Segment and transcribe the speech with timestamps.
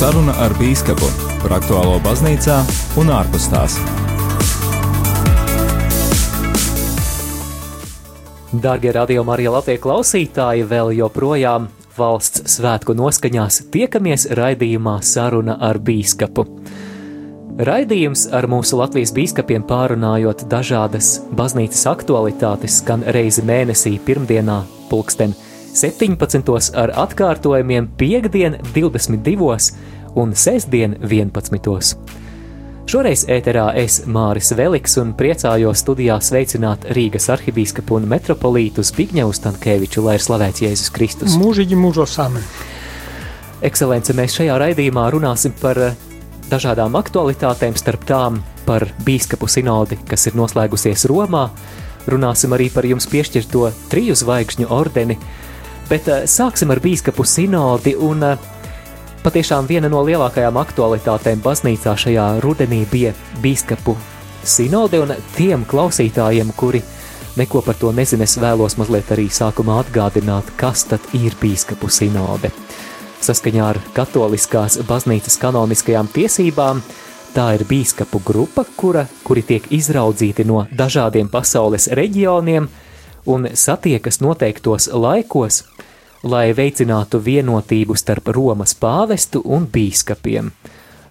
[0.00, 1.04] Saruna ar Bīskapu
[1.42, 2.54] par aktuālo baznīcā
[3.02, 3.74] un ārpus tās.
[8.64, 11.66] Darbie radio Marija Latvijas klausītāji, vēl joprojām
[11.98, 16.46] valsts svētku noskaņās tiekamies raidījumā Saruna ar Bīskapu.
[17.68, 25.36] Raidījums ar mūsu Latvijas biskupiem pārunājot dažādas baznīcas aktualitātes, skan reizi mēnesī, pirmdienā, pulksten
[25.72, 26.74] 17.
[26.74, 29.72] ar atkārtojumiem piekdien 22.
[30.18, 31.94] un sestdien 11.
[32.90, 40.02] Šoreiz ēterā es Māris Veliks un priecājos studijā sveicināt Rīgas arhibīskapu un metropolītu Zbigņevu Stankēviču,
[40.02, 41.36] lai ir slavēts Jēzus Kristus.
[41.38, 42.42] Mūžīgi mūžos amen.
[43.62, 45.94] Ekscelence, mēs šajā raidījumā runāsim par eh,
[46.50, 51.46] dažādām aktualitātēm, starp tām par bīskapu sinodi, kas ir noslēgusies Romā.
[52.10, 55.18] Runāsim arī par jums piešķirto triju zvaigžņu ordeni,
[55.90, 57.96] Bet uh, sāksim ar biskupu sinodi.
[57.98, 58.38] Un, uh,
[59.24, 63.96] patiešām viena no lielākajām aktualitātēm baznīcā šajā rudenī bija biskupu
[64.46, 65.00] sinode.
[65.02, 66.82] Un tiem klausītājiem, kuri
[67.36, 72.52] neko par to nezina, es vēlos mazliet arī sākumā atgādināt, kas tad ir biskupu sinode.
[73.20, 76.80] Saskaņā ar katoliskās baznīcas kanoniskajām tiesībām,
[77.34, 82.70] tā ir biskupu grupa, kura, kuri tiek izraudzīti no dažādiem pasaules reģioniem
[83.26, 85.64] un satiekas noteiktos laikos,
[86.22, 90.50] lai veicinātu vienotību starp Romas pāvestu un bīskapiem,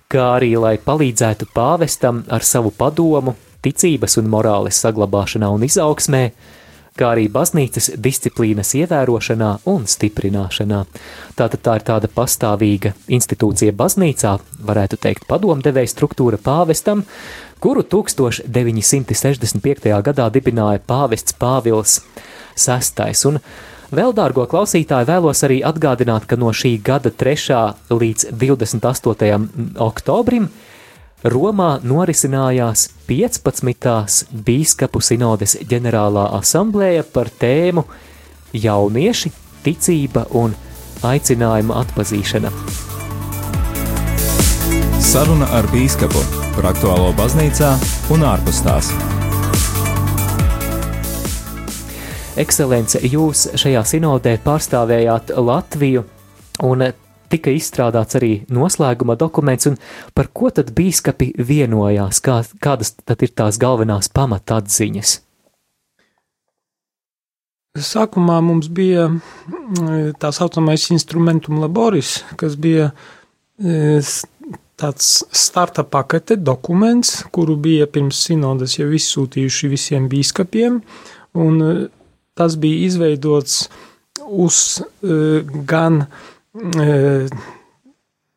[0.10, 6.24] kā arī lai palīdzētu pāvestam ar savu padomu, ticības un morāles saglabāšanā un izaugsmē,
[7.00, 10.80] kā arī baznīcas disciplīnas ievērošanā un stiprināšanā.
[11.40, 14.32] Tātad tā ir tāda pastāvīga institūcija baznīcā,
[14.68, 17.04] varētu teikt, padomdevēja struktūra pāvestam,
[17.64, 19.96] kuru 1965.
[20.06, 21.94] gadā dibināja pāvests Pāvils
[22.60, 23.40] VI.
[23.90, 27.90] Vēl, dārgo klausītāji, vēlos arī atgādināt, ka no šī gada 3.
[27.90, 29.50] līdz 28.
[29.82, 30.46] oktobrim
[31.20, 34.30] Romā norisinājās 15.
[34.46, 37.84] biskupu sinodes ģenerālā asamblēja par tēmu
[38.56, 39.32] Jaunieši,
[39.66, 40.54] ticība un
[41.04, 42.54] aicinājuma atpazīšana.
[45.04, 46.24] Saruna ar Bīskapu
[46.56, 47.74] par aktuālo baznīcā
[48.16, 48.94] un ārpus tās.
[52.40, 56.08] Ekscelence, jūs šajā sinodē pārstāvējāt Latviju
[56.64, 56.88] un
[57.30, 59.80] tika izstrādāts arī noslēguma dokuments, un
[60.18, 65.20] par ko tad bīskapi vienojās, kā, kādas tad ir tās galvenās pamatatziņas?
[67.78, 72.90] Sākumā mums bija mm, tā saucamais instrumentum laboris, kas bija
[73.62, 74.02] e,
[74.80, 80.82] tāds starta pakete, dokuments, kuru bija pirms sinodas jau izsūtījuši visiem bīskapiem,
[81.38, 81.70] un e,
[82.40, 83.62] tas bija izveidots
[84.26, 86.04] uz e, gan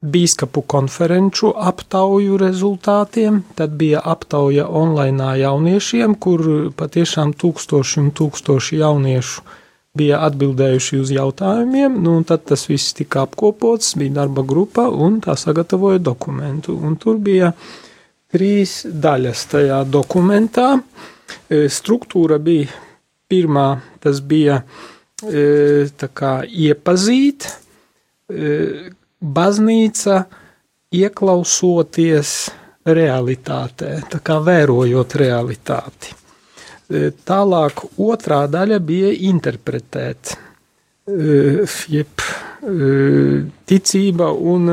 [0.03, 3.43] bīskapu konferenču aptauju rezultātiem.
[3.57, 6.45] Tad bija aptauja online jauniešiem, kur
[6.77, 9.43] patiešām tūkstoši un tūkstoši jauniešu
[9.97, 11.99] bija atbildējuši uz jautājumiem.
[12.03, 16.77] Nu, tad tas viss tika apkopots, bija darba grupa un tā sagatavoja dokumentu.
[16.77, 17.53] Un tur bija
[18.33, 20.75] trīs daļas tajā dokumentā.
[21.49, 22.73] Struktūra bija
[23.29, 23.69] pirmā,
[24.01, 24.63] tas bija
[25.23, 27.62] tā kā iepazīt
[29.23, 30.19] baznīca
[30.93, 32.33] ieklausoties
[32.87, 36.17] realitātē, tā kā vērojot realitāti.
[37.25, 40.35] Tālāk otrā daļa bija interpretēt,
[41.89, 42.27] jeb
[43.71, 44.73] ticība un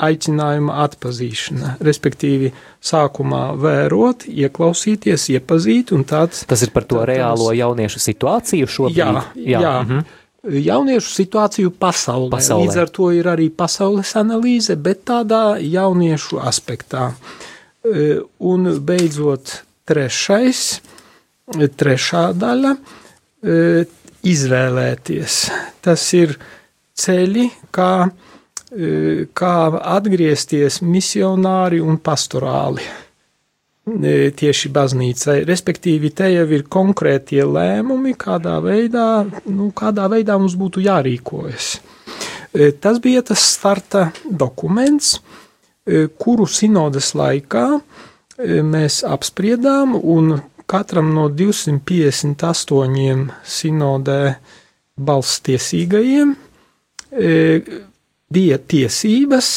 [0.00, 2.48] aicinājuma atpazīšana, respektīvi
[2.80, 6.46] sākumā vērot, ieklausīties, iepazīt un tāds.
[6.48, 9.02] Tas ir par to tā, reālo jauniešu situāciju šobrīd?
[9.02, 9.60] Jā, jā.
[9.60, 9.74] jā.
[9.84, 10.08] Mhm
[10.44, 12.30] jauniešu situāciju pasaulē.
[12.32, 12.66] pasaulē.
[12.66, 17.12] Līdz ar to ir arī pasaules analīze, bet tādā jauniešu aspektā.
[17.84, 20.80] E, un beidzot, trešais,
[21.56, 23.84] e, trešā daļa e,-
[24.32, 25.36] izvēlēties.
[25.80, 26.36] Tas ir
[26.96, 28.10] ceļi, kā,
[29.34, 29.54] kā
[29.96, 32.84] atgriezties misionāri un pastorāli
[34.36, 35.44] tieši baznīcai.
[35.48, 41.66] Respektīvi, te jau ir konkrētie lēmumi, kādā veidā, nu, kādā veidā mums būtu jārīkojas.
[42.52, 45.20] E, tas bija tas starta dokuments,
[45.86, 47.82] e, kuru sinodas laikā e,
[48.66, 50.40] mēs apspriedām, un
[50.70, 54.34] katram no 258 sinodē
[55.00, 56.36] balss tiesīgajiem
[58.30, 59.48] bija tiesības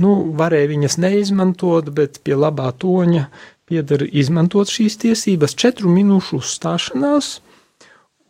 [0.00, 3.26] nu, varēja viņas neizmantot, bet pie labā toņa
[3.66, 7.30] pieder izmantot šīs tiesības četru minūšu uzstāšanās,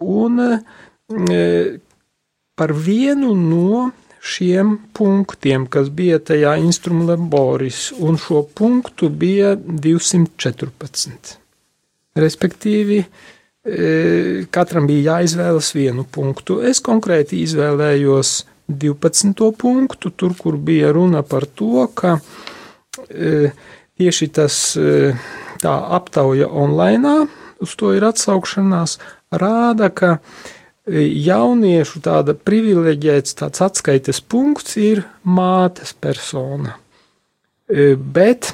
[0.00, 1.38] un e,
[2.56, 3.90] par vienu no
[4.26, 11.36] šiem punktiem, kas bija tajā instrumentu laboris, un šo punktu bija 214.
[12.16, 16.58] Respektīvi, e, katram bija jāizvēlas vienu punktu.
[16.64, 19.52] Es konkrēti izvēlējos 12.
[19.58, 22.18] punktu, tur, kur bija runa par to, ka
[23.08, 23.50] e,
[23.98, 25.14] tieši tas e,
[25.62, 27.26] tā aptauja online,
[27.62, 28.98] uz to ir atsaukšanās,
[29.32, 30.18] rāda, ka
[30.86, 36.76] jauniešu tāda privileģēts tāds atskaites punkts ir mātes persona.
[37.66, 38.52] Bet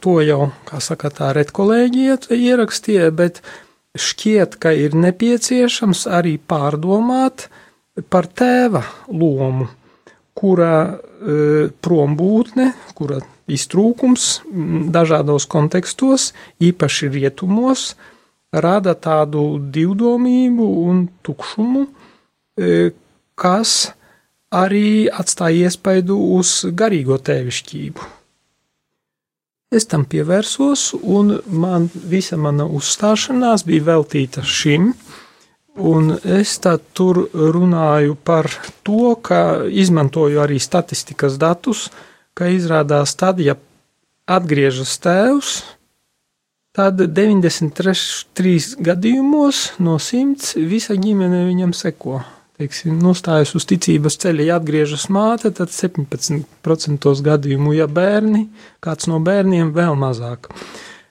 [0.00, 3.42] to jau, kā saka, tā redkolēģija ierakstīja, bet
[3.98, 7.48] šķiet, ka ir nepieciešams arī pārdomāt
[8.08, 9.68] par tēva lomu,
[10.32, 10.98] kura
[11.84, 13.20] prombūtne, kura
[13.52, 14.42] iztrūkums
[14.94, 16.30] dažādos kontekstos,
[16.62, 17.92] īpaši rietumos,
[18.52, 21.86] rada tādu divdomību un tukšumu,
[22.56, 22.90] e,
[23.34, 23.92] kas
[24.52, 28.10] arī atstāja iespaidu uz garīgo tēvišķību.
[29.72, 34.90] Es tam pievērsos, un man, visa mana uzstāšanās bija veltīta šim,
[35.76, 36.58] un es
[36.92, 38.48] tur runāju par
[38.82, 41.90] to, ka izmantoju arī statistikas datus,
[42.34, 43.56] ka izrādās tad, ja
[44.26, 45.62] atgriežas tēvs,
[46.72, 52.22] Tad 93 gadījumos no 100 visa ģimene viņam seko.
[52.56, 58.46] Teiksim, nostājas uz ticības ceļa, ja atgriežas māte, tad 17% gadījumu, ja bērni,
[58.80, 60.48] kāds no bērniem vēl mazāk.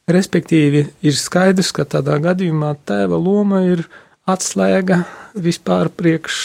[0.09, 3.85] Respektīvi, ir skaidrs, ka tādā gadījumā tēva loma ir
[4.31, 5.03] atslēga
[5.35, 6.41] vispār priekš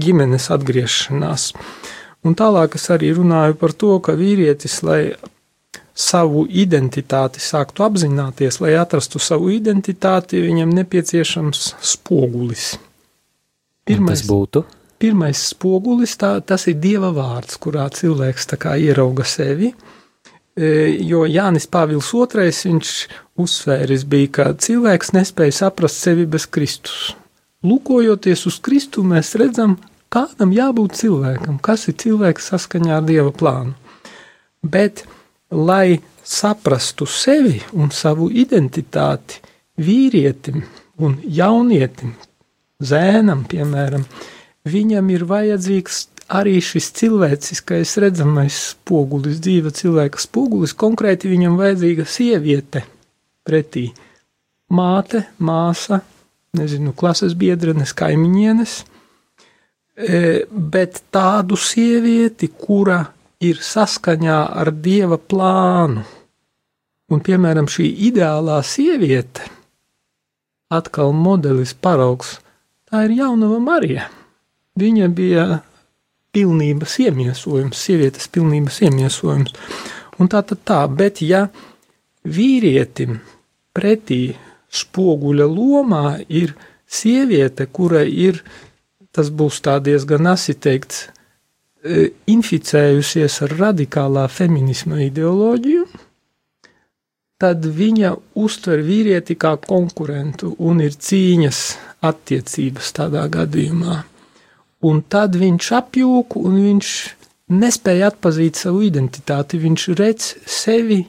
[0.00, 1.50] ģimenes atgriešanās.
[2.22, 5.02] Un tālāk es arī runāju par to, ka vīrietis, lai
[5.92, 12.76] savu identitāti sāktu apzināties, lai atrastu savu identitāti, viņam nepieciešams spogulis.
[13.88, 14.62] Pirmais, tas būtu?
[15.02, 18.48] Pirmais spogulis, tā, tas ir Dieva vārds, kurā cilvēks
[18.78, 19.72] ierauga sevi,
[20.56, 20.68] e,
[21.02, 22.92] jo Jānis Pāvils II, viņš
[23.42, 27.16] uzsvēris bija, ka cilvēks nespēja saprast sevi bez Kristus.
[27.62, 29.76] Lūkojoties uz Kristu, mēs redzam,
[30.12, 33.76] kādam jābūt cilvēkam, kas ir cilvēks saskaņā ar Dieva plānu.
[34.62, 35.04] Bet
[35.50, 39.40] lai saprastu sevi un savu identitāti
[39.82, 40.62] vīrietim
[41.02, 42.14] un jaunietim,
[42.82, 44.04] zēnam, piemēram,
[44.68, 52.84] viņam ir vajadzīgs arī šis cilvēciskais redzamais spogulis, dzīva cilvēka spogulis, konkrēti viņam vajadzīga sieviete
[53.46, 53.90] pretī.
[54.72, 56.00] Māte, māsa,
[56.56, 58.76] nezinu, klases biedrenes, kaimiņienes,
[59.96, 60.20] e,
[60.50, 63.00] bet tādu sievieti, kura
[63.42, 66.04] ir saskaņā ar dieva plānu.
[67.12, 69.44] Un, piemēram, šī ideālā sieviete,
[70.72, 72.38] atkal modelis paraugs,
[72.88, 74.06] tā ir jaunava Marija.
[74.80, 75.46] Viņa bija
[76.32, 79.52] pilnības iemiesojums, sievietes pilnības iemiesojums.
[80.20, 81.46] Un tā tad tā, bet ja
[82.24, 83.18] vīrietim
[83.76, 84.22] pretī
[84.72, 86.54] spoguļa lomā ir
[86.88, 88.42] sieviete, kura ir,
[89.12, 91.06] tas būs tā diezgan asi teikts,
[91.82, 95.86] E, inficējusies ar radikālā feminisma ideoloģiju,
[97.42, 101.62] tad viņa uztver vīrieti kā konkurentu un ir cīņas
[102.06, 103.96] attiecības tādā gadījumā.
[104.86, 106.92] Un tad viņš apjūk un viņš
[107.58, 109.58] nespēja atpazīt savu identitāti.
[109.58, 111.00] Viņš redz sevi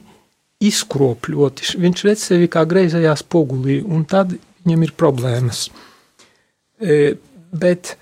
[0.68, 5.66] izkropļoti, viņš redz sevi kā greizajā spogulī, un tad viņam ir problēmas.
[6.80, 7.14] E,
[7.54, 7.94] bet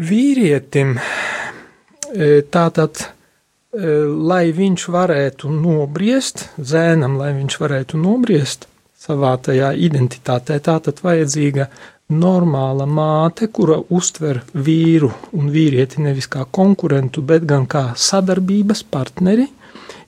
[0.00, 3.94] vīrietim e, tātad, e,
[4.30, 8.68] lai viņš varētu nobriest, zēnam, lai viņš varētu nobriest
[9.00, 11.70] savā tajā identitātē, tātad vajadzīga
[12.10, 19.46] normāla māte, kura uztver vīru un vīrieti nevis kā konkurentu, bet gan kā sadarbības partneri,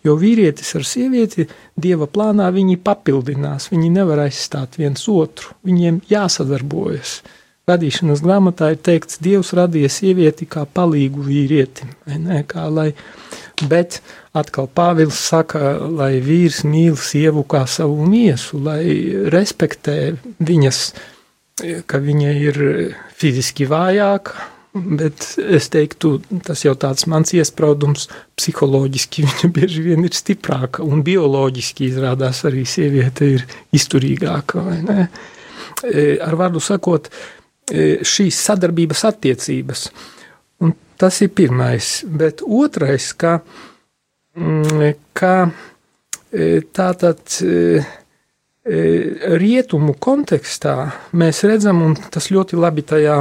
[0.05, 1.47] jo vīrietis ar sievieti
[1.79, 7.21] dieva plānā viņi papildinās, viņi nevar aizstāt viens otru, viņiem jāsadarbojas.
[7.71, 11.93] Radīšanas grāmatā ir teikts, Dievs radīja sievieti kā palīgu vīrietim,
[12.25, 12.89] ne, kā lai,
[13.71, 14.01] bet
[14.35, 18.83] atkal Pāvils saka, lai vīrs mīl sievu kā savu miesu, lai
[19.31, 20.83] respektē viņas,
[21.87, 22.59] ka viņa ir
[23.15, 26.15] fiziski vājāka, bet es teiktu,
[26.47, 28.09] tas jau tāds mans iespraudums,
[28.41, 34.65] psiholoģiski viņa bieži vien ir stiprāka, un bioloģiski izrādās arī sieviete ir izturīgāka?
[35.83, 37.11] E, ar vārdu sakot,
[37.71, 39.87] E, šīs sadarbības attiecības.
[40.63, 42.03] Un tas ir pirmais.
[42.05, 43.39] Bet otrais, ka,
[44.37, 45.35] mm, ka
[46.33, 47.41] e, tātad
[48.63, 50.75] rietumu kontekstā
[51.19, 53.17] mēs redzam, un tas ļoti labi tajā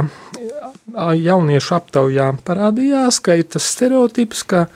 [0.96, 4.66] jauniešu aptaujām parādījās, ka ir tas stereotips, ka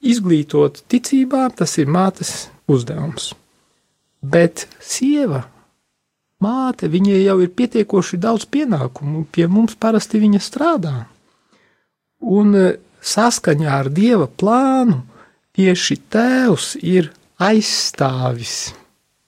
[0.00, 3.32] izglītot ticībā tas ir mātes uzdevums.
[4.22, 5.44] Bet sieva,
[6.42, 10.96] māte, viņai jau ir pietiekoši daudz pienākumu, pie mums parasti viņa strādā.
[12.18, 12.66] Un e,
[12.98, 15.04] saskaņā ar dieva plānu
[15.54, 18.72] tieši tēvs ir aizstāvis,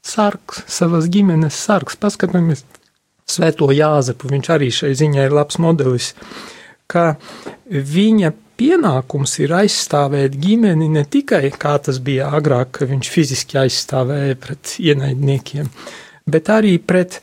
[0.03, 1.95] sargs, savas ģimenes sargs.
[1.95, 2.65] Paskatāmies
[3.31, 6.13] Svēto Jāzepu, viņš arī šai ziņai ir labs modelis,
[6.91, 7.15] ka
[7.71, 14.39] viņa pienākums ir aizstāvēt ģimeni ne tikai kā tas bija agrāk, ka viņš fiziski aizstāvēja
[14.41, 15.71] pret ienaidniekiem,
[16.29, 17.21] bet arī pret,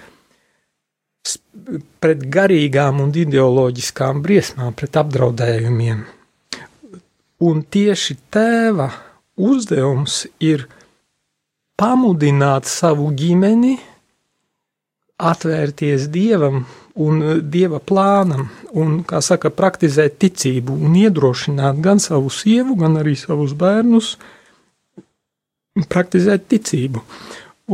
[2.02, 6.06] pret garīgām un ideoloģiskām briesmām, pret apdraudējumiem.
[7.46, 8.88] Un tieši tēva
[9.38, 10.66] uzdevums ir
[11.78, 13.76] pamudināt savu ģimeni,
[15.18, 16.66] atvērties dievam
[16.98, 18.48] un e, dieva plānam,
[18.78, 24.16] un, kā saka, praktizēt ticību un iedrošināt gan savu sievu, gan arī savus bērnus
[25.90, 27.04] praktizēt ticību.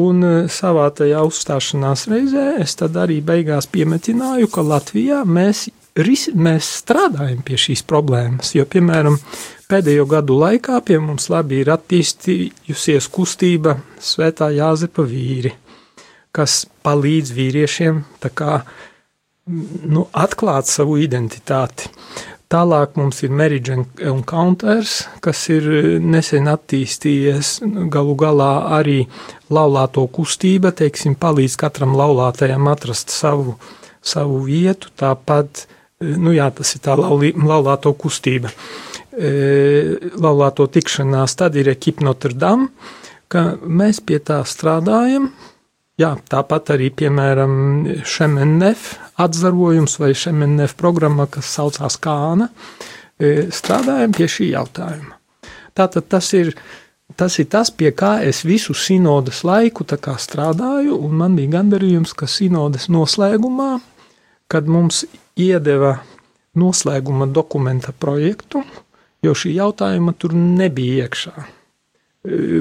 [0.04, 5.68] Un e, savā tajā uzstāšanās reizē es tad arī beigās piemetināju, ka Latvijā mēs,
[6.00, 9.20] ris, mēs strādājam pie šīs problēmas, jo, piemēram,
[9.70, 15.54] pēdējo gadu laikā pie mums labi ir attīstījusies kustība Svētā Jāzepa vīri,
[16.34, 18.64] kas palīdz vīriešiem kā,
[19.46, 21.92] nu, atklāt savu identitāti.
[22.54, 25.66] Tālāk mums ir Marriage un Counters, kas ir
[26.06, 27.56] nesen attīstījies.
[27.94, 29.00] Galu galā arī
[29.54, 33.56] laulāto kustība, teiksim, palīdz katram laulātajam atrast savu,
[34.06, 34.92] savu vietu.
[35.02, 35.64] Tāpat,
[36.22, 38.54] nu jā, tas ir tā laulī, laulāto kustība.
[39.14, 39.34] E,
[40.22, 42.70] laulāto tikšanās, tad ir Ekipa Notre Dame,
[43.34, 45.32] ka mēs pie tā strādājam,
[46.02, 47.52] Jā, tāpat arī, piemēram,
[48.10, 52.48] Šemenef atzarojums vai Šemenef programma, kas saucās Kāna,
[53.22, 55.20] e, strādājam pie šī jautājuma.
[55.78, 56.56] Tātad tas ir,
[57.16, 62.26] tas ir tas, pie kā es visu sinodas laiku strādāju, un man bija gandarījums, ka
[62.26, 63.78] sinodas noslēgumā,
[64.50, 65.06] kad mums
[65.38, 66.00] iedeva
[66.58, 68.64] noslēguma dokumenta projektu,
[69.22, 71.63] jo šī jautājuma tur nebija iekšā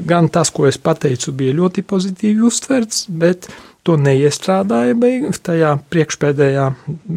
[0.06, 3.48] gan tas, ko es pateicu, bija ļoti pozitīvi uztverts, bet
[3.86, 6.68] to neiestrādāja beigās tajā priekšpēdējā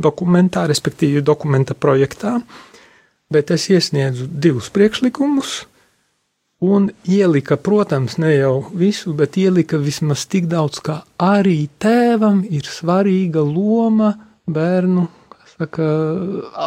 [0.06, 2.40] dokumentā, respektīvi dokumenta projektā.
[3.34, 5.64] Bet es iesniedzu divus priekšlikumus,
[6.66, 12.70] un ielika, protams, ne jau visu, bet ielika vismaz tik daudz, ka arī tēvam ir
[12.70, 14.14] svarīga loma
[14.46, 15.08] bērnu
[15.56, 15.90] saka,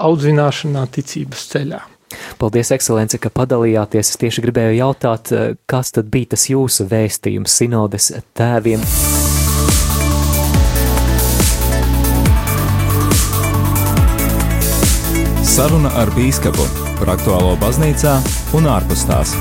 [0.03, 1.81] audzināšanā ticības ceļā.
[2.39, 4.13] Paldies, ekscelence, ka padalījāties.
[4.13, 8.79] Es tieši gribēju jautāt, eh, kas tad bija tas jūsu vēstījums sinodes tēviem?
[15.43, 16.63] Saruna ar bīskapu
[17.01, 18.15] par aktuālo baznīcā
[18.55, 19.35] un ārpus tās.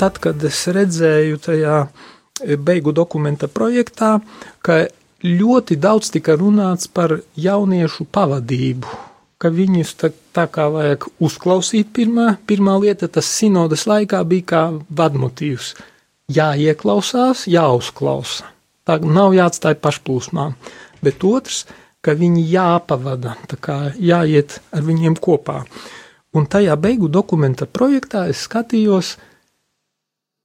[0.00, 1.76] Tad, kad es redzēju tajā
[2.40, 4.18] beigu dokumenta projektā,
[4.62, 4.86] ka
[5.24, 8.88] ļoti daudz tika runāts par jauniešu pavadību,
[9.40, 14.62] ka viņus tā, tā kā vajag uzklausīt pirmā, pirmā lieta, tas sinodas laikā bija kā
[14.90, 15.74] vadmotīvs.
[16.32, 18.50] Jāieklausās, jāuzklausa.
[18.86, 20.50] Tā nav jāatstāj pašplūsmā.
[21.02, 21.64] Bet otrs,
[22.02, 23.36] ka viņi jāpavada,
[23.98, 25.64] jāiet ar viņiem kopā.
[26.36, 29.16] Un tajā beigu dokumenta projektā es skatījos,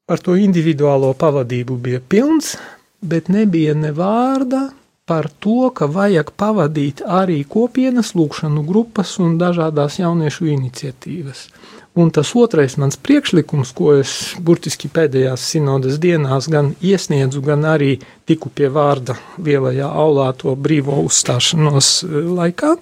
[0.10, 2.56] Par to individuālo pavadību bija pilns,
[3.02, 4.70] bet nebija ne vārda
[5.06, 11.48] par to, ka vajag pavadīt arī kopienas lūkšanu grupas un dažādās jauniešu iniciatīvas.
[12.00, 17.98] Un tas otrais mans priekšlikums, ko es burtiski pēdējās sinodas dienās gan iesniedzu, gan arī
[18.30, 22.78] tiku pie vārda lielajā aulā to brīvo uzstāšanos e, laikā,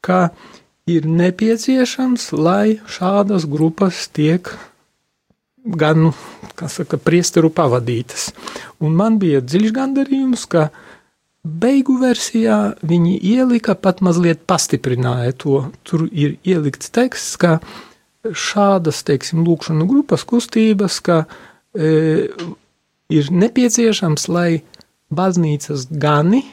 [0.00, 0.22] ka
[0.88, 4.48] ir nepieciešams, lai šādas grupas tiek
[5.64, 6.12] gan, nu,
[6.68, 8.30] saka, priesteru pavadītas.
[8.82, 10.68] Un man bija dziļš gandarījums, ka
[11.42, 15.62] beigu versijā viņi ielika, pat mazliet pastiprināja to.
[15.86, 17.58] Tur ir ielikts teksts, ka
[18.22, 21.24] šādas, teiksim, lūkšanu grupas kustības, ka
[21.74, 22.28] e,
[23.10, 24.62] ir nepieciešams, lai
[25.12, 26.44] baznīcas gani,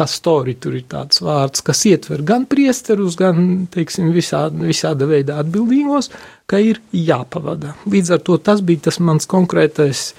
[0.00, 6.10] pastori tur ir tāds vārds, kas ietver gan priesterus, gan, teiksim, visāda, visāda veidā atbildīgos,
[6.48, 7.76] ka ir jāpavada.
[7.90, 10.10] Līdz ar to tas bija tas mans konkrētais,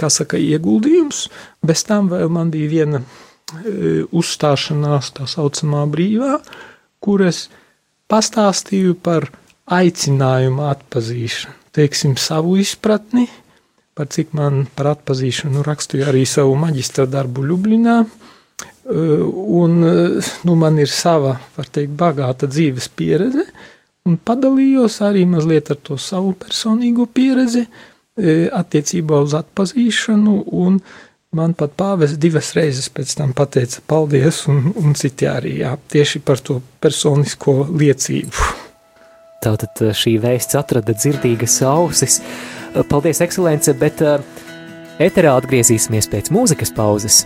[0.00, 1.28] kā saka, ieguldījums,
[1.64, 6.38] bez tam vēl man bija viena e, uzstāšanās, tā saucamā brīvā,
[7.04, 7.46] kur es
[8.10, 9.30] pastāstīju par
[9.66, 11.60] aicinājumu atpazīšanu.
[11.74, 13.26] teiksim, savu izpratni,
[13.94, 18.04] par cik man par atpazīšanu rakstīju arī savu maģistra darbu Ljublinā.
[18.84, 19.78] Un
[20.44, 23.46] nu, man ir sava, var teikt, bagāta dzīves pieredze,
[24.04, 27.64] un padalījos arī mazliet ar to savu personīgo pieredzi
[28.52, 30.76] attiecībā uz atpazīšanu, un
[31.34, 36.20] man pat pāvis divas reizes pēc tam pateica paldies, un, un citi arī, jā, tieši
[36.22, 38.52] par to personisko liecību.
[39.44, 42.20] Tātad šī vēsts atrada dzirdīgas ausis.
[42.88, 44.00] Paldies, ekscelence, bet
[45.02, 47.24] ēterā atgriezīsimies pēc mūzikas pauzes.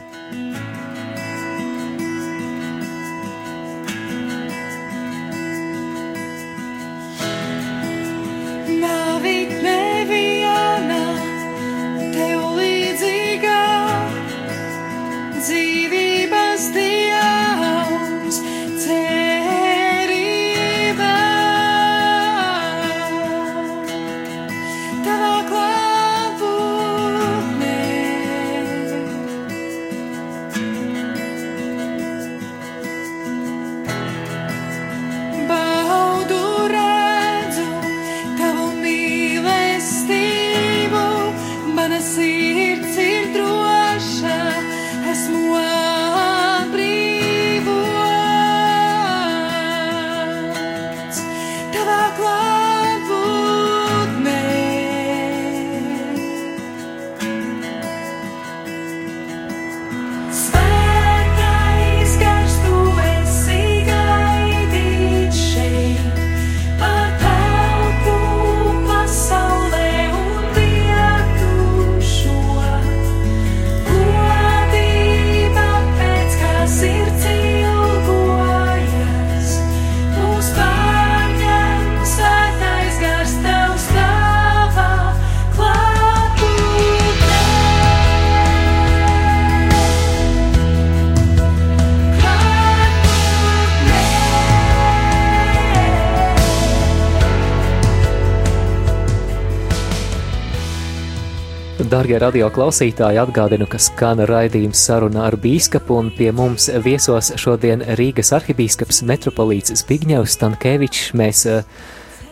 [101.99, 107.81] Darbie radio klausītāji, atgādinu, ka skan raidījums saruna ar bīskapu, un pie mums viesos šodien
[107.99, 111.09] Rīgas arhibīskaps metropolīts Zbigņevs Stankēvičs.
[111.19, 111.67] Mēs uh,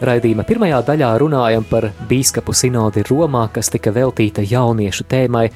[0.07, 5.48] raidījuma pirmajā daļā runājam par bīskapu sinodi Romā, kas tika veltīta jauniešu tēmai.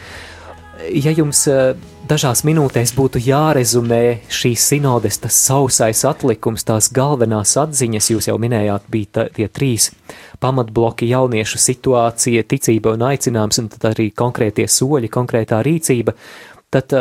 [0.91, 1.71] Ja jums uh,
[2.11, 8.89] dažās minūtēs būtu jārezumē šīs sinodes, tas sausais atlikums, tās galvenās atziņas, jūs jau minējāt,
[8.91, 9.91] bija tā, tie trīs
[10.43, 16.17] pamatbloki jauniešu situācija, ticība un aicinājums, un tad arī konkrētie soļi, konkrētā rīcība,
[16.75, 16.97] tad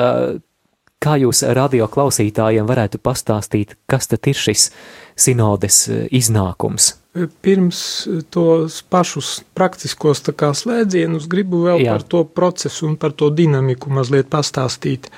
[0.99, 4.69] kā jūs radio klausītājiem varētu pastāstīt, kas tad ir šis
[5.17, 6.98] sinodes iznākums?
[7.17, 7.79] Pirms
[8.29, 10.21] tos pašus praktiskos
[10.61, 11.95] slēdzienus gribu vēl Jā.
[11.95, 15.09] par to procesu un par to dinamiku mazliet pastāstīt.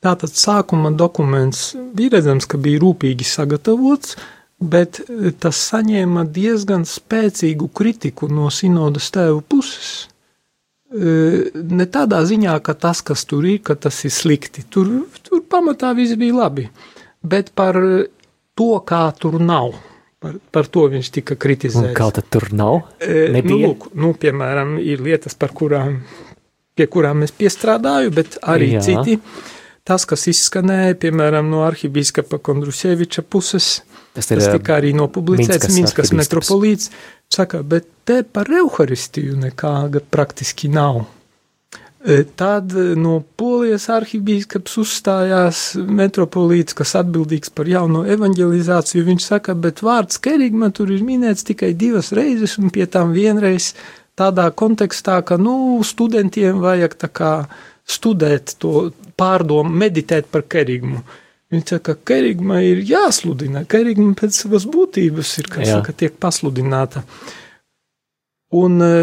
[0.00, 4.14] Tātad sākuma dokuments bija redzams, ka bija rūpīgi sagatavots,
[4.62, 5.02] bet
[5.42, 10.06] tas saņēma diezgan spēcīgu kritiku no sinodas tēvu puses.
[10.94, 14.62] Ne tādā ziņā, ka tas, kas tur ir, ka tas ir slikti.
[14.70, 16.70] Tur, tur pamatā viss bija labi,
[17.26, 17.74] bet par
[18.54, 19.74] to, kā tur nav
[20.20, 21.94] Par, par to viņš tika kritizēts.
[21.94, 22.82] Un kā tad tur nav?
[23.00, 23.54] E, Nebija?
[23.54, 26.02] Nu, lūk, nu, piemēram, ir lietas, kurām,
[26.76, 28.82] pie kurām es piestrādāju, bet arī Jā.
[28.84, 29.16] citi.
[29.88, 33.70] Tas, kas izskanēja, piemēram, no arhibīskapa Kondruseviča puses,
[34.12, 36.92] tas, ir, tas tika arī nopublicēts Minskas metropolīts,
[37.32, 39.72] saka, bet te par euharistiju nekā
[40.12, 41.06] praktiski nav.
[42.04, 49.04] E, tad e, no Polijas arhibīskaps uzstājās metropolīts, kas atbildīgs par jauno evanģelizāciju.
[49.10, 53.74] Viņš saka, bet vārds kerigma tur ir minēts tikai divas reizes, un pie tam vienreiz
[54.16, 57.34] tādā kontekstā, ka, nu, studentiem vajag kā
[57.84, 58.88] studēt to
[59.20, 61.02] pārdomu, meditēt par kerigmu.
[61.52, 67.04] Viņš saka, ka kerigma ir jāsludina, kerigma pēc savas būtības ir, kas saka, tiek pasludināta.
[67.04, 67.39] Uh,
[68.50, 68.94] Un e,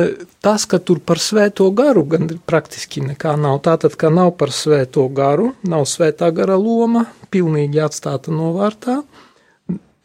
[0.44, 3.62] tas, ka tur par svēto garu gan praktiski nekā nav.
[3.64, 9.00] Tātad, ka nav par svēto garu, nav svētā gara loma, pilnīgi atstāta novārtā,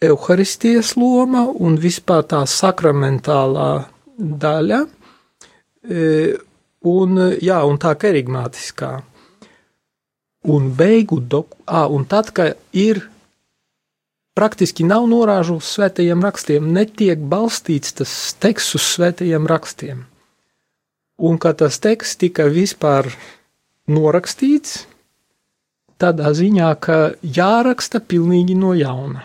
[0.03, 3.71] evaharistijas loma un vispār tā sakramentālā
[4.19, 4.81] daļa,
[5.91, 6.07] e,
[6.87, 8.93] un, jā, un tā kerigmātiskā.
[10.55, 13.03] Un beigu doku, ā, un tad, ka ir
[14.35, 20.07] praktiski nav norāžu uz svētajiem rakstiem, netiek balstīts tas teksts uz svētajiem rakstiem.
[21.23, 23.11] Un kā tas teksts tika vispār
[23.93, 24.87] norakstīts,
[26.03, 29.23] tādā ziņā, ka jāraksta pilnīgi no jauna.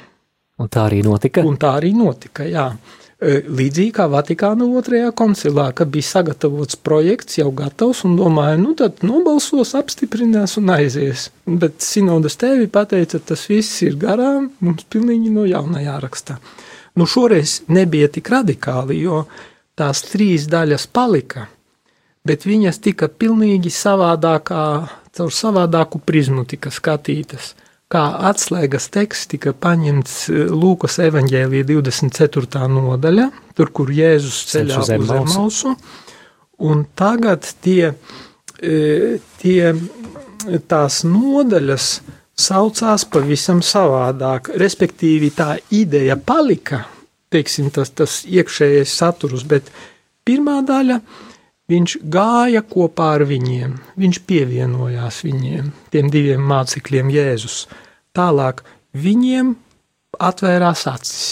[0.57, 1.43] Un tā arī notika?
[1.45, 2.71] Un tā arī notika, jā.
[3.17, 9.01] Līdzīgi kā Vatikāna otrajā koncilā, kad bija sagatavots projekts, jau gatavs, un domāja, nu tad
[9.01, 11.31] nobalsos, apstiprinās un aizies.
[11.49, 16.37] Bet sinodas tevi pateica, tas viss ir garām, mums pilnīgi no jauna jāraksta.
[16.97, 19.23] Nu šoreiz nebija tik radikāli, jo
[19.77, 21.47] tās trīs daļas palika,
[22.21, 24.65] bet viņas tika pilnīgi savādākā,
[25.17, 27.55] caur savādāku prizmu tika skatītas
[27.91, 32.67] kā atslēgas teksts tika paņemts eh, Lūkas evanģēlīja 24.
[32.73, 35.75] nodaļa, tur, kur Jēzus ceļā uz Emausu,
[36.67, 37.93] un tagad tie,
[38.59, 39.73] eh, tie
[40.67, 41.89] tās nodaļas
[42.37, 46.83] saucās pavisam savādāk, respektīvi tā ideja palika,
[47.33, 49.71] teiksim, tas, tas iekšējais saturs, bet
[50.27, 51.01] pirmā daļa–
[51.67, 57.65] Viņš gāja kopā ar viņiem, viņš pievienojās viņiem, tiem diviem mācekļiem Jēzus.
[58.15, 58.63] Tālāk
[58.95, 59.51] viņiem
[60.29, 61.25] atvērās acis.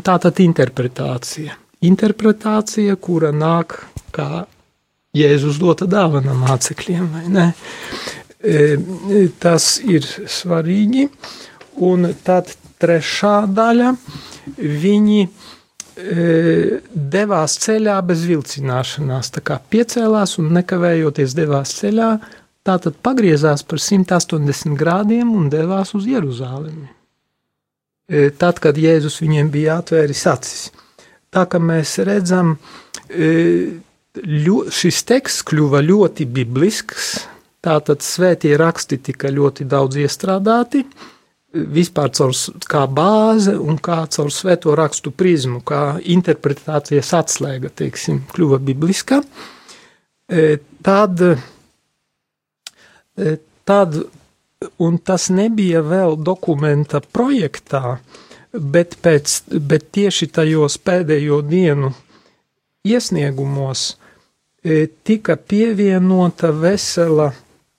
[0.00, 1.56] Tā tad interpretācija.
[1.84, 3.76] Interpretācija, kura nāk
[4.16, 4.46] kā
[5.16, 7.46] Jēzus dota dāvana mācekļiem, vai ne?
[8.40, 11.10] E, tas ir svarīgi.
[11.84, 13.92] Un tad trešā daļa,
[14.56, 15.26] viņi
[15.96, 19.32] devās ceļā bez vilcināšanās.
[19.72, 22.10] Piecēlās un nekavējoties devās ceļā,
[22.66, 26.90] tātad pagriezās par 180 grādiem un devās uz Jeruzālemi.
[28.06, 30.68] E, tad, kad Jēzus viņiem bija atvēris acis.
[31.32, 32.54] Tā kā mēs redzam,
[33.10, 37.26] ļo, šis teksts kļuva ļoti biblisks,
[37.64, 40.84] tātad svētie raksti tika ļoti daudz iestrādāti,
[41.54, 42.34] vispār caur
[42.66, 49.22] kā bāze un kā caur svēto rakstu prizmu, kā interpretācijas atslēga, teiksim, kļuva bibliska,
[50.28, 51.22] e, tad,
[53.16, 54.00] e, tad,
[54.82, 57.98] un tas nebija vēl dokumenta projektā,
[58.52, 61.92] bet, pēc, bet tieši tajos pēdējo dienu
[62.86, 63.88] iesniegumos
[64.64, 67.32] e, tika pievienota vesela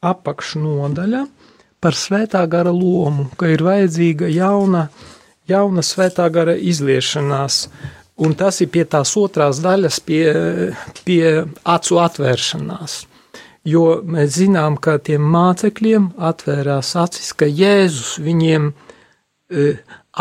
[0.06, 1.26] apakšnodaļa,
[1.84, 4.88] par svētā gara lomu, ka ir vajadzīga jauna,
[5.50, 7.68] jauna svētā gara izliešanās,
[8.24, 10.24] un tas ir pie tās otrās daļas, pie,
[11.06, 11.22] pie
[11.64, 13.04] acu atvēršanās.
[13.68, 19.74] Jo mēs zinām, ka tiem mācekļiem atvērās acis, ka Jēzus viņiem e,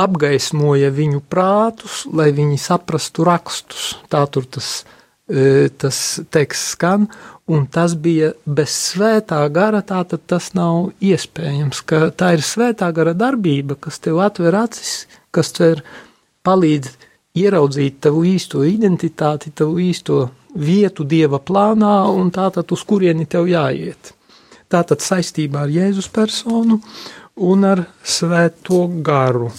[0.03, 3.93] apgaismoja viņu prātus, lai viņi saprastu rakstus.
[4.11, 4.96] Tā tur tas, e,
[5.27, 7.09] tas teksts skan,
[7.51, 11.83] un tas bija bez svētā gara, tātad tas nav iespējams,
[12.19, 15.83] tā ir svētā gara darbība, kas tev atver acis, kas tev
[16.47, 16.95] palīdz
[17.37, 24.15] ieraudzīt tavu īsto identitāti, tavu īsto vietu Dieva plānā un tātad uz kurieni tev jāiet.
[24.73, 26.81] Tātad saistībā ar Jēzus personu
[27.37, 29.51] un ar svēto garu.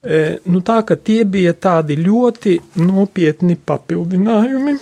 [0.00, 4.78] E, nu tā, ka tie bija tādi ļoti nopietni papildinājumi,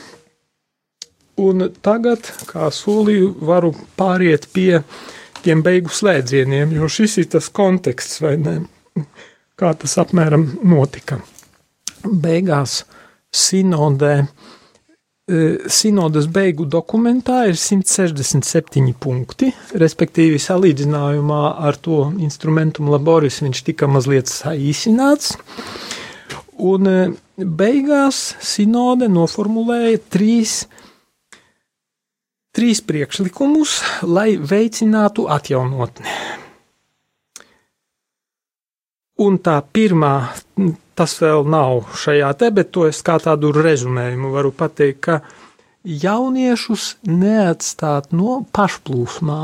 [1.39, 4.81] Un tagad, kā solīju, varu pāriet pie
[5.45, 8.55] tiem beigu slēdzieniem, jo šis ir tas konteksts, vai ne?
[9.59, 11.21] Kā tas apmēram notika.
[12.03, 12.81] Beigās
[13.35, 14.48] sinodē, e,
[15.69, 24.31] sinodas beigu dokumentā ir 167 punkti, respektīvi salīdzinājumā ar to instrumentum laboris viņš tika mazliet
[24.33, 25.35] saīsināts.
[26.59, 26.97] Un e,
[27.39, 30.63] beigās sinode noformulēja trīs
[32.59, 36.38] trīs priekšlikumus, lai veicinātu atjaunotni.
[39.19, 40.31] Un tā pirmā,
[40.99, 45.21] tas vēl nav šajā te, bet to es kā tādu rezumējumu varu pateikt, ka
[45.83, 49.43] jauniešus neatstāt no pašplūsmā.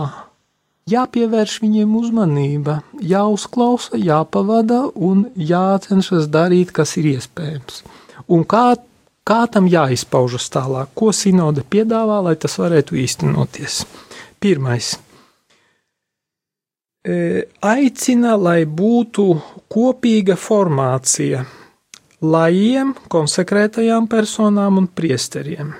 [0.90, 7.80] Jāpievērš viņiem uzmanība, jāuzklausa, jāpavada un jācenšas darīt, kas ir iespējams.
[8.28, 8.66] Un kā
[9.24, 13.78] Kā tam jāizpaužas tālāk, ko sinode piedāvā, lai tas varētu īstenoties?
[14.36, 14.98] Pirmais.
[17.04, 19.26] Aicina, lai būtu
[19.68, 21.42] kopīga formācija
[22.24, 25.74] lajiem, konsekrētajām personām un priesteriem.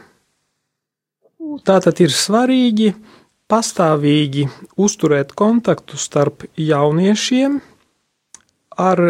[1.65, 2.91] Tātad ir svarīgi
[3.49, 4.45] pastāvīgi
[4.81, 7.57] uzturēt kontaktu starp jauniešiem
[8.85, 9.01] ar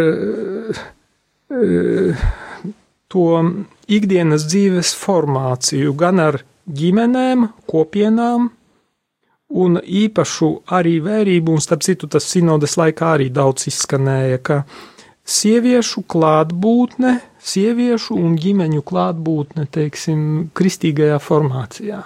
[3.11, 3.29] to
[3.90, 8.50] ikdienas dzīves formāciju gan ar ģimenēm, kopienām,
[9.54, 14.62] un īpašu arī vērību, un starp citu tas sinodes laikā arī daudz izskanēja, ka
[15.24, 22.02] sieviešu klātbūtne, sieviešu un ģimeņu klātbūtne, teiksim, kristīgajā formācijā.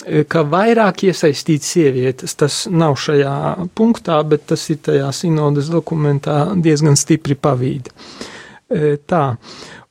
[0.00, 6.96] Ka vairāk iesaistīt sievietes, tas nav šajā punktā, bet tas ir tajā sinodes dokumentā diezgan
[6.96, 7.92] stipri pavīdi.
[9.10, 9.24] Tā.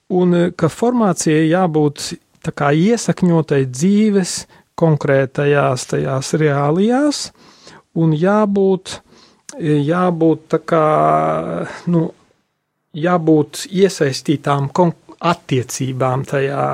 [0.09, 4.35] un ka formācijai jābūt tā kā iesakņotai dzīves
[4.79, 7.21] konkrētajās tajās reālijās,
[7.99, 8.99] un jābūt,
[9.59, 10.85] jābūt tā kā,
[11.91, 12.07] nu,
[12.95, 14.69] jābūt iesaistītām
[15.19, 16.65] attiecībām tajā,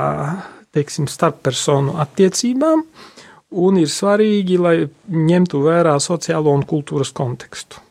[0.75, 2.83] teiksim, starppersonu attiecībām,
[3.65, 4.75] un ir svarīgi, lai
[5.09, 7.81] ņemtu vērā sociālo un kultūras kontekstu.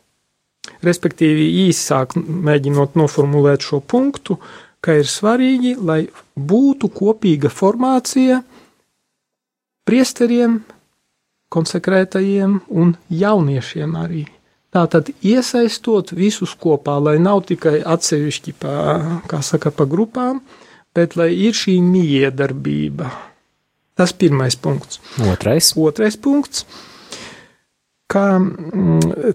[0.85, 4.37] Respektīvi, īsāk mēģinot noformulēt šo punktu,
[4.81, 6.03] ka ir svarīgi, lai
[6.35, 8.41] būtu kopīga formācija
[9.85, 10.59] priesteriem,
[11.53, 14.25] konsekrētajiem un jauniešiem arī.
[14.75, 18.73] Tātad iesaistot visus kopā, lai nav tikai atsevišķi pa,
[19.29, 20.41] kā saka, pa grupām,
[20.95, 23.07] bet lai ir šī miedarbība.
[23.95, 24.99] Tas pirmais punkts.
[25.31, 25.71] Otrais.
[25.79, 26.65] Otrais punkts,
[28.11, 29.31] ka mm,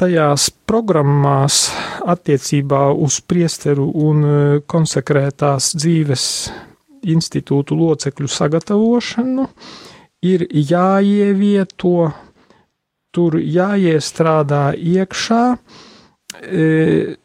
[0.00, 1.66] tajās programmās
[2.08, 6.24] attiecībā uz priesteru un e, konsekrētās dzīves
[7.02, 9.46] institūtu locekļu sagatavošanu
[10.22, 12.12] ir jāievieto,
[13.12, 15.42] tur jāiestrādā iekšā,
[16.42, 17.16] e,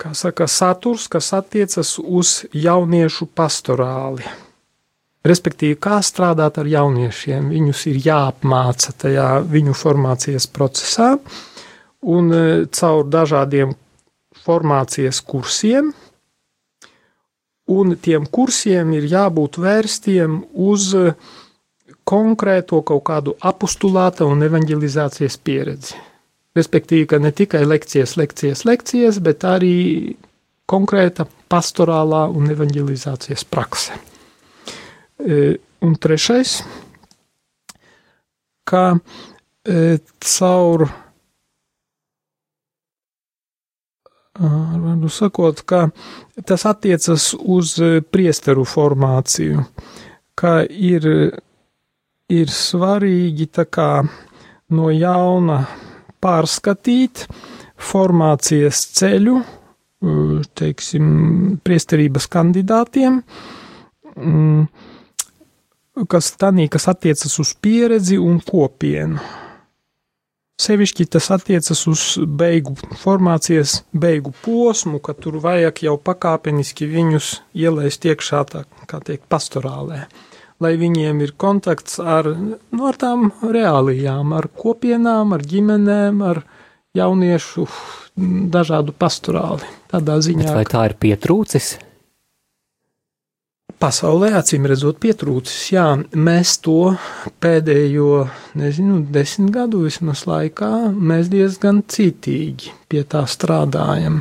[0.00, 4.24] kā saka, saturs, kas attiecas uz jauniešu pastorāli.
[5.20, 11.10] Respektīvi, kā strādāt ar jauniešiem, viņus ir jāapmāca tajā viņu formācijas procesā,
[12.00, 13.74] un e, caur dažādiem
[14.40, 15.92] formācijas kursiem,
[17.70, 21.12] un tiem kursiem ir jābūt vērstiem uz e,
[22.10, 25.98] konkrēto kaut kādu apustulāta un evanģelizācijas pieredzi.
[26.58, 30.16] Respektīvi, ka ne tikai lekcijas, lekcijas, lekcijas, bet arī
[30.70, 33.94] konkrēta pastorālā un evanģelizācijas prakse.
[35.20, 36.60] E, un trešais,
[38.66, 39.98] ka e,
[44.40, 45.88] vārdu sakot, ka
[46.46, 47.76] tas attiecas uz
[48.10, 49.64] priesteru formāciju,
[50.34, 51.06] ka ir,
[52.28, 53.90] ir svarīgi tā kā
[54.70, 55.64] no jauna
[56.20, 57.26] pārskatīt
[57.80, 59.40] formācijas ceļu,
[60.56, 61.10] teiksim,
[61.64, 63.20] priesterības kandidātiem,
[66.08, 69.20] kas tanī, kas attiecas uz pieredzi un kopienu.
[70.60, 78.04] Sevišķi tas attiecas uz beigu formācijas, beigu posmu, ka tur vajag jau pakāpeniski viņus ielaist
[78.04, 80.02] iekšā tā, kā teikt, pastorālē,
[80.60, 86.42] lai viņiem ir kontakts ar, nu, ar tām reālijām, ar kopienām, ar ģimenēm, ar
[86.98, 87.64] jauniešu
[88.52, 89.64] dažādu pastorāli.
[89.90, 90.50] Tādā ziņā.
[90.50, 91.78] Bet vai tā ir pietrūcis?
[93.80, 95.60] Pasaulē acīm redzot pietrūcis.
[95.74, 96.92] Jā, mēs to
[97.42, 98.26] pēdējo,
[98.60, 104.20] nezinu, desmit gadu vismaz laikā, mēs diezgan citīgi pie tā strādājam.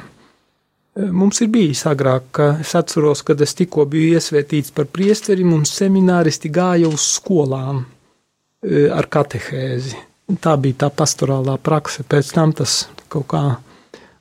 [1.00, 5.72] Mums ir bijis agrāk, ka es atceros, kad es tikko biju iesvētīts par priesteri, mums
[5.78, 9.96] semināristi gāja uz skolām e, ar katehēzi.
[10.44, 12.04] Tā bija tā pastorālā prakse.
[12.04, 13.44] Pēc tam tas kaut kā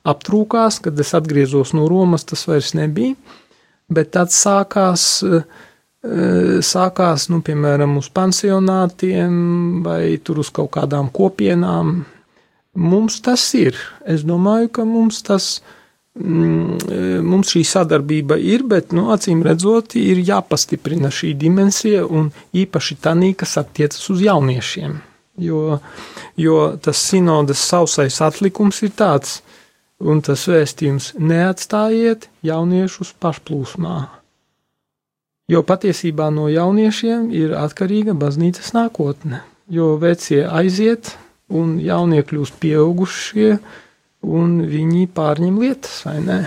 [0.07, 3.17] aptrūkās, kad es atgriezos no Romas, tas vairs nebija
[3.89, 5.43] bet tad sākās, eh,
[6.63, 12.05] sākās nu, piemēram, uz pansionātiem vai tur uz kaut kādām kopienām.
[12.75, 13.75] Mums tas ir.
[14.05, 15.59] Es domāju, ka mums tas.
[16.19, 22.97] Mm, mums šī sadarbība ir, bet, nu, acīm redzot, ir jāpastiprina šī dimensija, un īpaši
[22.99, 24.97] tā, kas attiecas uz jauniešiem.
[25.39, 25.79] Jo,
[26.35, 29.37] jo tas sinodas sausais atlikums ir tāds,
[29.99, 33.97] un tas vēstījums neatstājiet jauniešus pašplūsmā.
[35.49, 41.15] Jo patiesībā no jauniešiem ir atkarīga baznīcas nākotne, jo vecie aiziet
[41.49, 43.57] un jaunie kļūst pieaugušie,
[44.21, 46.39] un viņi pārņem lietas, vai ne?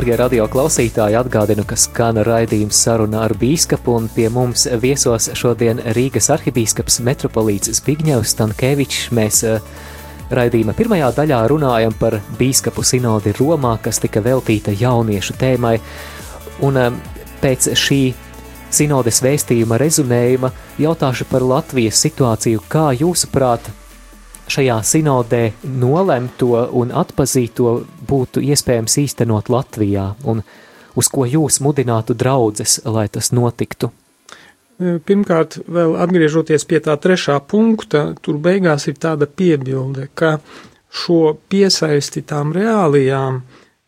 [0.00, 5.82] Darbie radio klausītāji, atgādinu, ka skan raidījums saruna ar bīskapu, un pie mums viesos šodien
[5.92, 9.10] Rīgas arhibīskaps metropolīts Zbigņevs Stankēvičs.
[9.12, 9.60] Mēs uh,
[10.32, 15.74] raidījuma pirmajā daļā runājam par bīskapu sinodi Romā, kas tika veltīta jauniešu tēmai,
[16.64, 16.96] un um,
[17.44, 18.00] pēc šī
[18.72, 23.68] sinodes vēstījuma rezumējuma jautāšu par Latvijas situāciju, kā jūsuprāt
[24.50, 27.76] šajā sinodē nolemto un atpazīto
[28.08, 30.42] būtu iespējams īstenot Latvijā, un
[30.98, 33.92] uz ko jūs mudinātu draudzes, lai tas notiktu?
[34.80, 40.38] Pirmkārt, vēl atgriežoties pie tā trešā punkta, tur beigās ir tāda piebilde, ka
[40.90, 43.42] šo piesaisti tām reālijām,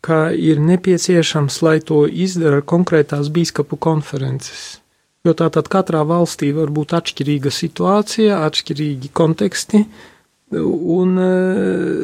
[0.05, 4.83] ka ir nepieciešams, lai to izdara konkrētās bīskapu konferences.
[5.25, 9.85] Jo tātad katrā valstī var būt atšķirīga situācija, atšķirīgi konteksti,
[10.53, 11.15] un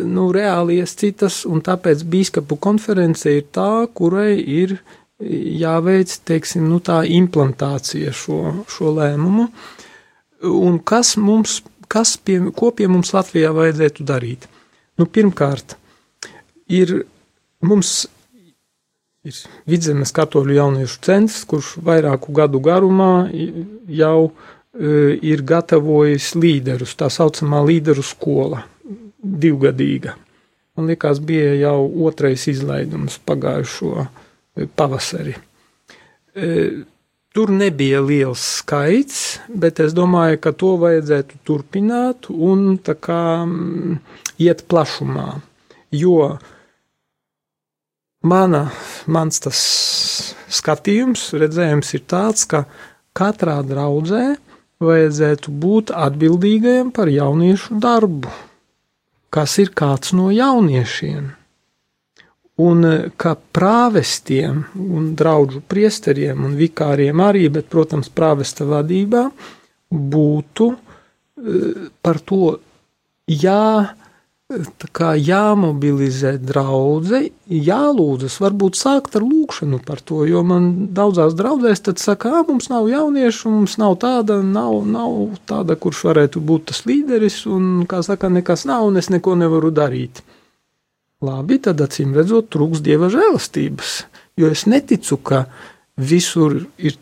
[0.09, 4.79] nu, reālies citas, un tāpēc bīskapu konference ir tā, kurai ir
[5.19, 9.49] jāveic, teiksim, nu, tā implantācija šo, šo lēmumu.
[10.49, 14.47] Un kas mums, kas pie, ko pie mums Latvijā vajadzētu darīt?
[14.99, 15.77] Nu, pirmkārt,
[16.71, 17.01] ir
[17.65, 18.07] mums
[19.27, 23.29] ir Vidzemes katoļu jauniešu centrs, kurš vairāku gadu garumā
[23.91, 24.33] jau e,
[24.79, 28.63] ir gatavojis līderus, tā saucamā līderu skola,
[29.19, 30.15] divgadīga.
[30.79, 34.27] Man liekas, bija jau otrais izlaidums pagājušo gadu
[34.67, 35.35] pavasari.
[36.35, 36.71] E,
[37.35, 43.99] tur nebija liels skaits, bet es domāju, ka to vajadzētu turpināt un tā kā mm,
[44.43, 45.29] iet plašumā,
[45.95, 46.35] jo
[48.27, 48.69] mana,
[49.07, 49.63] mans tas
[50.49, 52.65] skatījums, redzējums ir tāds, ka
[53.19, 54.25] katrā draudzē
[54.83, 58.31] vajadzētu būt atbildīgajam par jauniešu darbu,
[59.35, 61.35] kas ir kāds no jauniešiem.
[62.59, 69.29] Un eh, ka prāvestiem un draugu priesteriem un vikāriem arī, bet, protams, prāvesta vadībā
[69.91, 72.59] būtu eh, par to
[73.31, 74.08] jā, kā
[74.49, 77.19] jāmobilizē draudzē,
[77.53, 83.53] jālūdzas, varbūt sākt ar lūkšanu par to, jo man daudzās draudzēs saka, mums nav jauniešu,
[83.53, 88.65] mums nav tāda, nav, nav tāda, kurš varētu būt tas līderis, un, kā saka, nekas
[88.65, 90.25] nav, un es neko nevaru darīt.
[91.21, 93.95] Labi, tad acīm redzot, trūks dieva žēlastības,
[94.41, 95.45] jo es neticu, ka
[96.01, 96.97] visur ir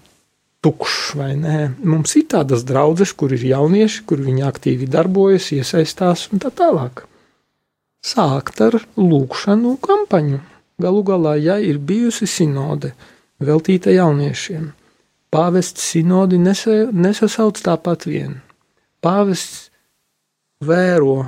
[0.67, 1.77] tukšs vai nē.
[1.79, 7.07] Mums ir tādas draudzes, kur ir jaunieši, kur viņi aktīvi darbojas, iesaistās un tā tālāk.
[8.07, 10.39] Sākt ar lūkšanu kampaņu.
[10.79, 12.93] Galu galā, ja ir bijusi sinode
[13.43, 14.69] veltīta jauniešiem,
[15.33, 18.37] pāvests sinodi nesa, nesasauc tāpat vien.
[19.03, 19.71] Pāvests
[20.61, 21.25] vēro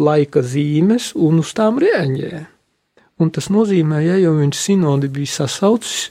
[0.00, 2.42] laika zīmes un uz tām rēģē.
[3.20, 6.10] Un tas nozīmē, ja jau viņš sinodi bija sasaucis,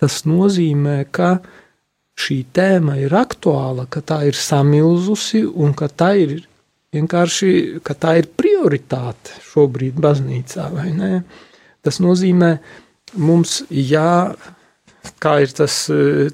[0.00, 1.36] tas nozīmē, ka
[2.18, 6.40] šī tēma ir aktuāla, ka tā ir samilzusi un ka tā ir
[6.94, 11.12] vienkārši, ka tā ir prioritāte šobrīd baznīcā, vai ne?
[11.84, 12.52] Tas nozīmē,
[13.16, 14.34] mums jā,
[15.22, 15.86] kā ir tas,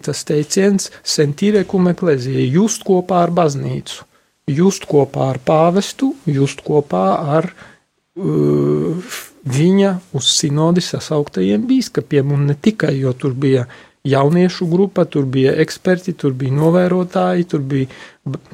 [0.02, 4.06] tas teiciens, sentire cum eklezija, just kopā ar baznīcu
[4.46, 9.16] just kopā ar pāvestu, just kopā ar uh,
[9.46, 13.66] viņa uz sinodi sasauktajiem bīskapiem, un ne tikai, jo tur bija
[14.10, 17.88] jauniešu grupa, tur bija eksperti, tur bija novērotāji, tur bija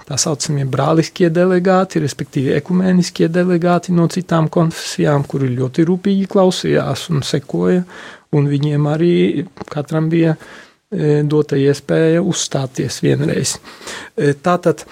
[0.09, 7.25] tā saucamie brāliskie delegāti, respektīvi ekumēniskie delegāti no citām konfesijām, kuri ļoti rūpīgi klausījās un
[7.27, 7.85] sekoja,
[8.37, 9.15] un viņiem arī
[9.73, 13.57] katram bija e, dota iespēja uzstāties vienreiz.
[14.17, 14.87] E, tātad,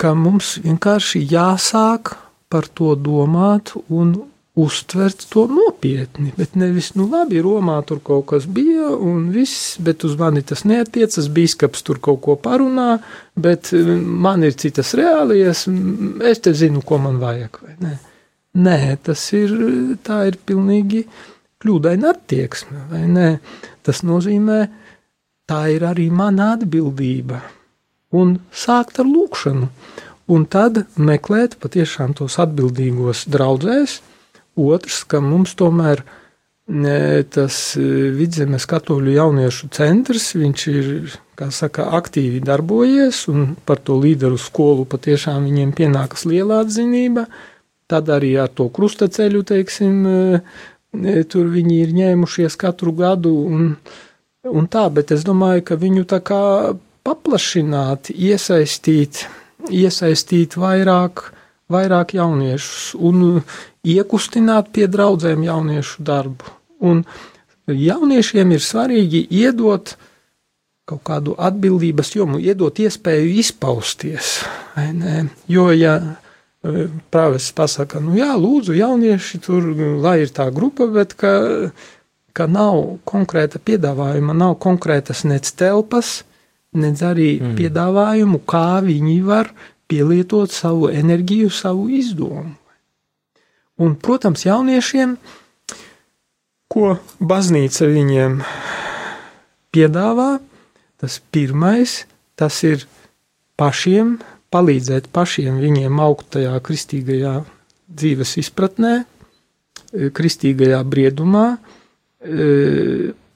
[0.00, 2.14] ka mums vienkārši jāsāk
[2.52, 4.14] par to domāt un
[4.54, 6.32] uztvert to nopietni.
[6.36, 10.66] Bet nevis, nu, labi, Romā tur kaut kas bija, un viss, bet uz mani tas
[10.68, 11.30] neatiecas.
[11.32, 12.98] Bīskaps tur kaut ko parunā,
[13.34, 15.64] bet mm, man ir citas reālijas,
[16.28, 17.62] es te zinu, ko man vajag.
[17.80, 17.96] Nē.
[18.62, 19.54] Nē, tas ir,
[20.04, 21.06] tā ir pilnīgi
[21.62, 23.28] kļūdaina attieksme, vai nē?
[23.86, 24.60] Tas nozīmē,
[25.48, 27.40] tā ir arī mana atbildība
[28.12, 29.68] un sākt ar lūkšanu.
[30.32, 34.00] Un tad meklēt patiešām tos atbildīgos draudzēs.
[34.58, 36.02] Otrs, ka mums tomēr
[37.32, 37.82] tas e,
[38.14, 44.86] vidzemes katoļu jauniešu centrs, viņš ir, kā saka, aktīvi darbojies, un par to līderu skolu
[44.86, 47.26] patiešām viņiem pienākas liela atzinība.
[47.90, 50.40] Tad arī ar to krustaceļu, teiksim, e,
[51.02, 53.76] e, tur viņi ir ņēmušies katru gadu, un,
[54.48, 56.72] un tā, bet es domāju, ka viņu tā kā
[57.02, 59.26] paplašināt, iesaistīt,
[59.68, 61.26] iesaistīt vairāk,
[61.72, 63.42] vairāk jauniešus un
[63.82, 66.56] iekustināt pie draudzēm jauniešu darbu.
[66.82, 67.04] Un
[67.66, 69.94] jauniešiem ir svarīgi iedot
[70.88, 74.40] kaut kādu atbildības jomu, iedot iespēju izpausties.
[75.50, 79.68] Jo, ja e, prāvests pasaka, nu jā, lūdzu, jaunieši tur,
[80.02, 81.32] lai ir tā grupa, bet ka,
[82.34, 86.22] ka nav konkrēta piedāvājuma, nav konkrētas nec telpas,
[86.74, 87.54] nedz arī mm.
[87.60, 89.52] piedāvājumu, kā viņi var
[89.92, 92.56] pielietot savu enerģiju, savu izdomu.
[93.80, 95.16] Un, protams, jauniešiem,
[96.72, 98.42] ko baznīca viņiem
[99.72, 100.36] piedāvā,
[101.00, 102.02] tas pirmais,
[102.36, 102.84] tas ir
[103.60, 104.18] pašiem
[104.52, 107.36] palīdzēt pašiem viņiem augt tajā kristīgajā
[107.92, 108.92] dzīves izpratnē,
[110.16, 111.46] kristīgajā briedumā,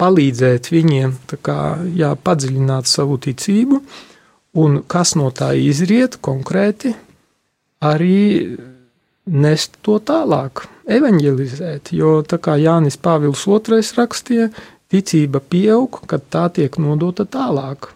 [0.00, 1.60] palīdzēt viņiem kā,
[1.96, 3.80] jā, padziļināt savu ticību,
[4.62, 6.94] un kas no tā izriet konkrēti,
[7.84, 8.20] arī
[9.26, 11.92] nest to tālāk, evanģelizēt.
[11.96, 14.48] Jo tā kā Jānis Pāvils II rakstīja,
[14.92, 17.90] ticība pieaug, kad tā tiek nodota tālāk.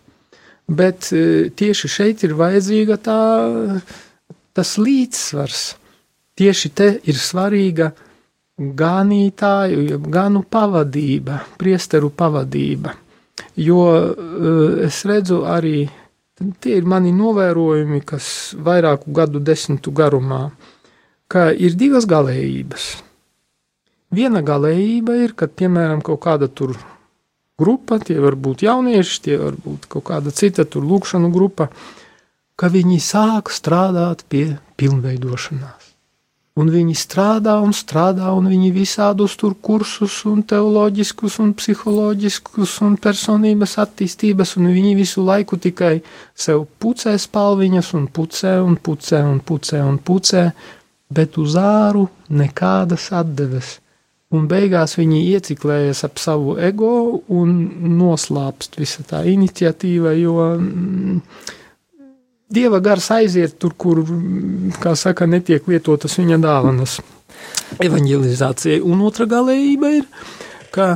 [0.71, 3.21] Bet e, tieši šeit ir vajadzīga tā,
[4.55, 5.65] tas līdzsvars.
[6.39, 7.91] Tieši te ir svarīga
[8.61, 12.95] ganītāju, ganu pavadība, priesteru pavadība.
[13.59, 14.05] Jo e,
[14.87, 15.89] es redzu arī,
[16.63, 20.49] tie ir mani novērojumi, kas vairāku gadu desmitu garumā,
[21.31, 22.91] ka ir divas galējības.
[24.11, 26.75] Viena galējība ir, kad, piemēram, kaut kāda tur
[27.61, 31.69] grupa, tie var būt jaunieši, tie var būt kaut kāda cita tur lūkšanu grupa,
[32.59, 35.87] ka viņi sāk strādāt pie pilnveidošanās.
[36.59, 42.99] Un viņi strādā un strādā, un viņi visādus tur kursus, un teoloģiskus, un psiholoģiskus, un
[43.01, 46.01] personības attīstības, un viņi visu laiku tikai
[46.35, 50.45] sev pucē spalviņas, un pucē, un pucē, un pucē, un pucē,
[51.11, 53.79] bet uz āru nekādas atdeves.
[54.31, 57.55] Un beigās viņi ieciklējas ap savu ego un
[57.99, 61.17] noslāpst visa tā iniciatīva, jo mm,
[62.55, 64.05] dieva gars aiziet tur, kur,
[64.79, 67.01] kā saka, netiek lietotas viņa dāvanas
[67.83, 68.79] evanģelizācijai.
[68.87, 70.07] Un otra galējība ir,
[70.75, 70.93] ka,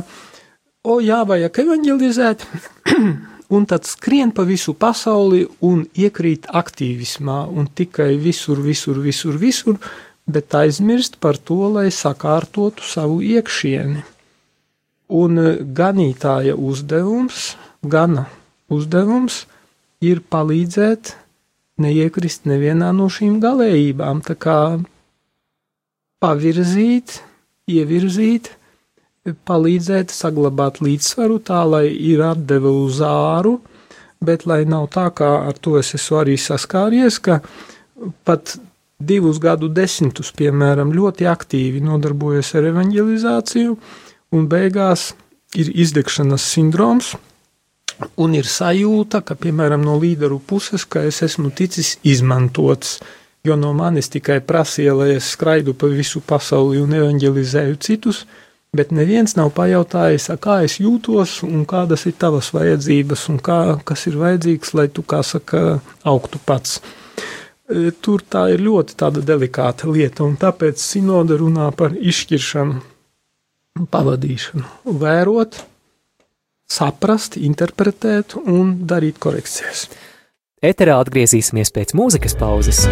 [0.87, 2.47] o jā, vajag evanģelizēt,
[3.49, 9.79] un tad skrien pa visu pasauli un iekrīt aktīvismā un tikai visur, visur, visur, visur,
[10.25, 14.01] bet aizmirst par to, lai sakārtotu savu iekšieni.
[15.15, 17.53] Un e, ganītāja uzdevums,
[17.85, 18.25] gana
[18.73, 19.43] uzdevums
[20.01, 21.13] ir palīdzēt
[21.81, 24.59] neiekrist nevienā no šīm galējībām, tā kā
[26.23, 27.19] pavirzīt,
[27.69, 28.49] ievirzīt,
[29.25, 33.57] palīdzēt saglabāt līdzsvaru tā, lai ir atdeve uz āru,
[34.25, 37.41] bet lai nav tā, kā ar to es esmu arī saskāries, ka
[38.27, 38.57] pat
[38.99, 43.75] divus gadu desmitus, piemēram, ļoti aktīvi nodarbojas ar evanģelizāciju,
[44.35, 45.13] un beigās
[45.55, 47.15] ir izdegšanas sindroms,
[48.19, 52.99] un ir sajūta, ka, piemēram, no līderu puses, ka es esmu ticis izmantots,
[53.45, 58.25] jo no manis tikai prasīja, lai es skraidu pa visu pasauli un evanģelizēju citus,
[58.75, 64.05] bet neviens nav pajautājis, kā es jūtos un kādas ir tavas vajadzības un kā, kas
[64.09, 66.81] ir vajadzīgs, lai tu, kā saka, augtu pats.
[67.65, 72.81] E, tur tā ir ļoti tāda delikāta lieta, un tāpēc sinode runā par izšķiršanu,
[73.91, 74.65] pavadīšanu,
[75.01, 75.59] vērot,
[76.71, 79.87] saprast, interpretēt un darīt korekcijas.
[80.65, 82.85] Eterā atgriezīsimies pēc mūzikas pauzes.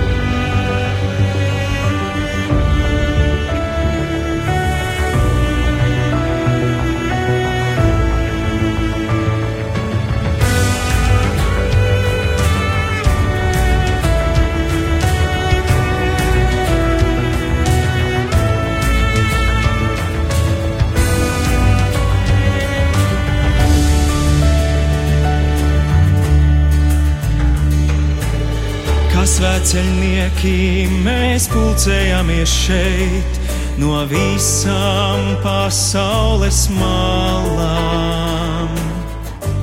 [29.64, 33.38] Svēceļnieki mēs pulcējamies šeit
[33.80, 38.68] no visām pasaules malām.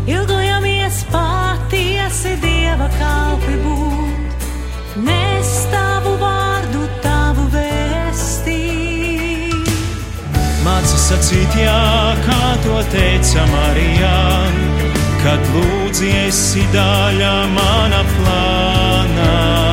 [0.09, 4.49] Ilgojamies patiesi Dieva kalpi būt,
[5.05, 8.65] nes tavu vārdu, tavu vēstī.
[10.65, 11.83] Māci sacīt jā,
[12.25, 14.17] kā to teica Marijā,
[15.21, 16.41] kad lūdzies
[16.73, 19.70] daļa mana plānā.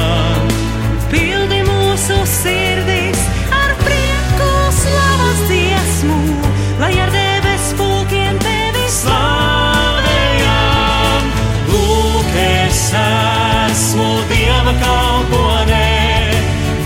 [14.68, 15.88] tava kalponē,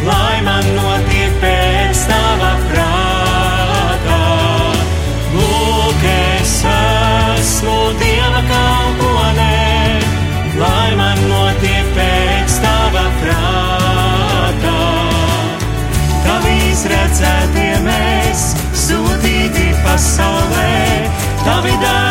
[0.05, 4.19] lai man notiek pēc tava prātā.
[5.33, 9.57] Lūk, es esmu dieva kalponē,
[10.61, 14.77] lai man notiek pēc tava prātā.
[16.27, 18.47] Tavi izredzētie mēs,
[18.85, 20.71] sūtīti pasaulē,
[21.45, 22.10] tavi dārgi.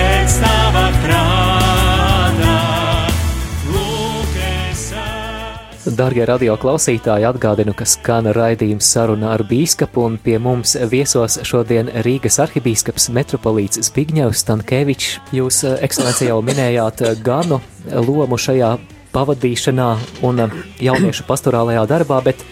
[5.91, 11.89] Darbie radio klausītāji, atgādinu, ka skan raidījums saruna ar bīskapu, un pie mums viesos šodien
[12.05, 15.17] Rīgas arhibīskaps metropolīts Zbigņevs Stankēvičs.
[15.35, 17.59] Jūs, eh, ekscelencija, jau minējāt eh, ganu
[17.91, 18.69] lomu šajā
[19.11, 19.87] pavadīšanā
[20.27, 20.55] un eh,
[20.87, 22.45] jauniešu pastorālajā darbā, bet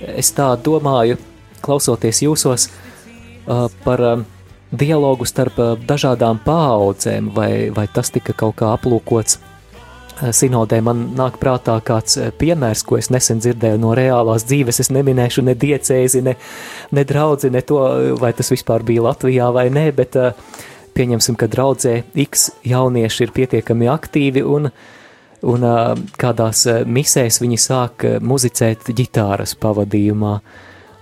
[0.00, 1.16] es tā domāju,
[1.62, 2.68] klausoties jūsos
[3.84, 4.02] par
[4.72, 9.38] dialogu starp dažādām paaudzēm, vai, vai tas tika kaut kā aplūkots
[10.32, 14.80] sinodē man nāk prātā kāds eh, piemērs, ko es nesen dzirdēju no reālās dzīves.
[14.84, 16.36] Es neminēšu ne diecēzi, ne,
[16.92, 17.80] ne draudzi, ne to,
[18.20, 20.18] vai tas vispār bija Latvijā vai nē, bet
[20.96, 21.94] pieņemsim, ka draudzē
[22.26, 24.68] X jaunieši ir pietiekami aktīvi un,
[25.48, 25.70] un
[26.20, 30.36] kādās misēs viņi sāk muzicēt ģitāras pavadījumā.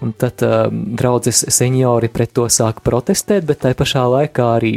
[0.00, 4.70] Un tad uh, draudzes seniori pret to sāk protestēt, bet tai pašā laikā arī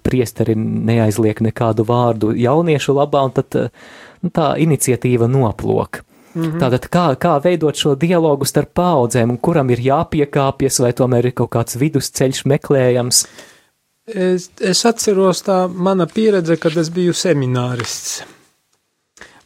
[0.00, 3.68] priesteri neaizliek nekādu vārdu jauniešu labā, un tad uh,
[4.32, 6.00] tā iniciatīva noplok.
[6.34, 6.58] Mm -hmm.
[6.62, 11.32] Tātad kā, kā veidot šo dialogu starp paudzēm, un kuram ir jāpiekāpjas, vai tomēr ir
[11.32, 13.26] kaut kāds vidusceļš meklējams?
[14.06, 18.22] Es, es atceros tā mana pieredze, kad es biju seminārists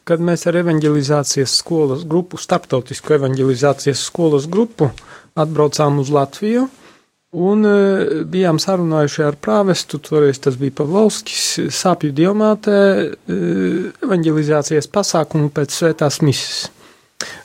[0.05, 4.91] kad mēs ar evanģelizācijas skolas grupu, starptautisku evanģelizācijas skolas grupu,
[5.35, 6.67] atbraucām uz Latviju.
[7.35, 12.77] Un uh, bijām sarunājuši ar prāvestu, toreiz tas bija Pavlovskis, sāpju diamātē,
[13.11, 16.69] uh, evanģelizācijas pasākumu pēc svētās mises.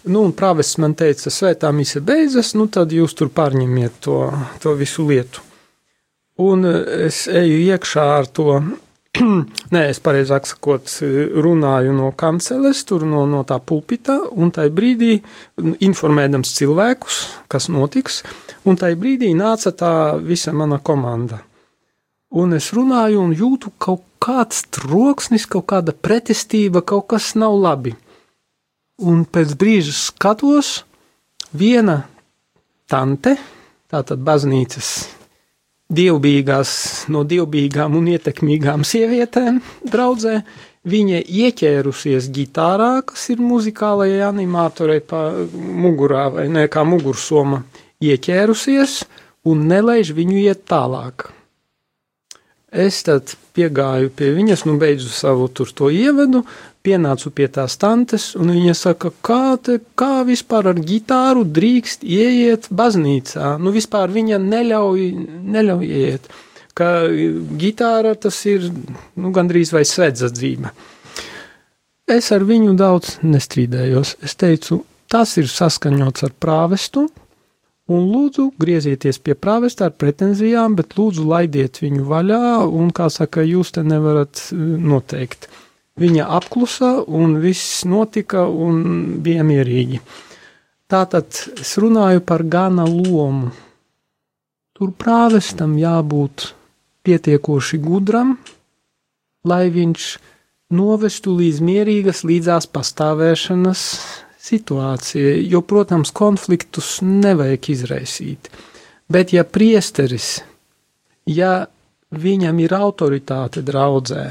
[0.07, 4.20] Nu, un prāvests man teica, svētā mise beidzas, nu tad jūs tur pārņemiet to,
[4.62, 5.43] to visu lietu.
[6.47, 6.78] Un uh,
[7.09, 8.61] es eju iekšā ar to
[9.75, 10.87] Nē, es pareizāk sakot,
[11.45, 15.17] runāju no kanceles, tur no, no tā pulpita, un tajā brīdī
[15.83, 17.19] informēdams cilvēkus,
[17.51, 18.21] kas notiks,
[18.65, 19.93] un tajā brīdī nāca tā
[20.23, 21.43] visa mana komanda.
[22.31, 27.97] Un es runāju un jūtu kaut kāds troksnis, kaut kāda pretestība, kaut kas nav labi.
[29.03, 30.85] Un pēc brīža skatos,
[31.51, 32.05] viena
[32.87, 33.35] tante,
[33.91, 35.20] tātad baznīcas
[35.91, 36.72] dievbijīgās,
[37.12, 39.61] no dievbijīgām un ietekmīgām sievietēm
[39.91, 40.41] draudzē.
[40.91, 47.61] Viņa ieķērusies ģitārā, kas ir muzikālajai animatorai pa mugurā vai ne kā mugursoma,
[48.01, 49.03] ieķērusies
[49.51, 51.28] un nelaiž viņu iet tālāk.
[52.70, 56.45] Es tad piegāju pie viņas, nu beidzu savu tur to ievadu,
[56.87, 62.70] pienācu pie tās tantes, un viņa saka, kā, te, kā vispār ar ģitāru drīkst ieiet
[62.72, 63.57] baznīcā.
[63.61, 65.09] Nu, vispār viņa neļauj,
[65.57, 66.31] neļauj ieiet.
[66.76, 66.91] Ka
[67.61, 70.72] ģitāra tas ir nu, gandrīz vai svētdzība.
[72.11, 74.16] Es ar viņu daudz nestrīdējos.
[74.24, 77.05] Es teicu, tas ir saskaņots ar prāvestu,
[77.91, 83.45] un lūdzu griezieties pie prāvesta ar pretenzijām, bet lūdzu laidiet viņu vaļā, un, kā saka,
[83.47, 84.62] jūs te nevarat eh,
[84.93, 85.51] noteikt.
[86.01, 90.01] Viņa apklusa, un viss notika, un bija mierīgi.
[90.90, 93.51] Tātad es runāju par gana lomu.
[94.74, 96.48] Tur prāvestam jābūt
[97.05, 98.38] pietiekoši gudram,
[99.44, 100.09] lai viņš
[100.72, 103.84] novestu līdz mierīgas līdzās pastāvēšanas
[104.40, 108.48] situācija, jo, protams, konfliktus nevajag izraisīt.
[109.11, 110.38] Bet, ja priesteris,
[111.28, 111.66] ja
[112.11, 114.24] viņam ir autoritāte draudzē,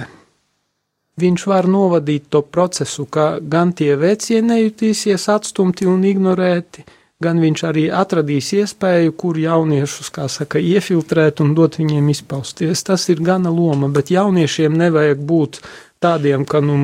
[1.19, 6.85] viņš var novadīt to procesu, ka gan tie vecie nejutīsies atstumti un ignorēti,
[7.19, 12.83] gan viņš arī atradīs iespēju, kur jauniešus, kā saka, iefiltrēt un dot viņiem izpausties.
[12.87, 15.61] Tas ir gana loma, bet jauniešiem nevajag būt
[15.99, 16.75] tādiem, ka nu,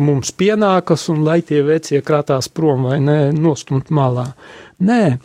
[0.00, 4.28] mums pienākas un lai tie vecie krātās prom vai ne, nostumt malā.
[4.86, 5.18] Nē,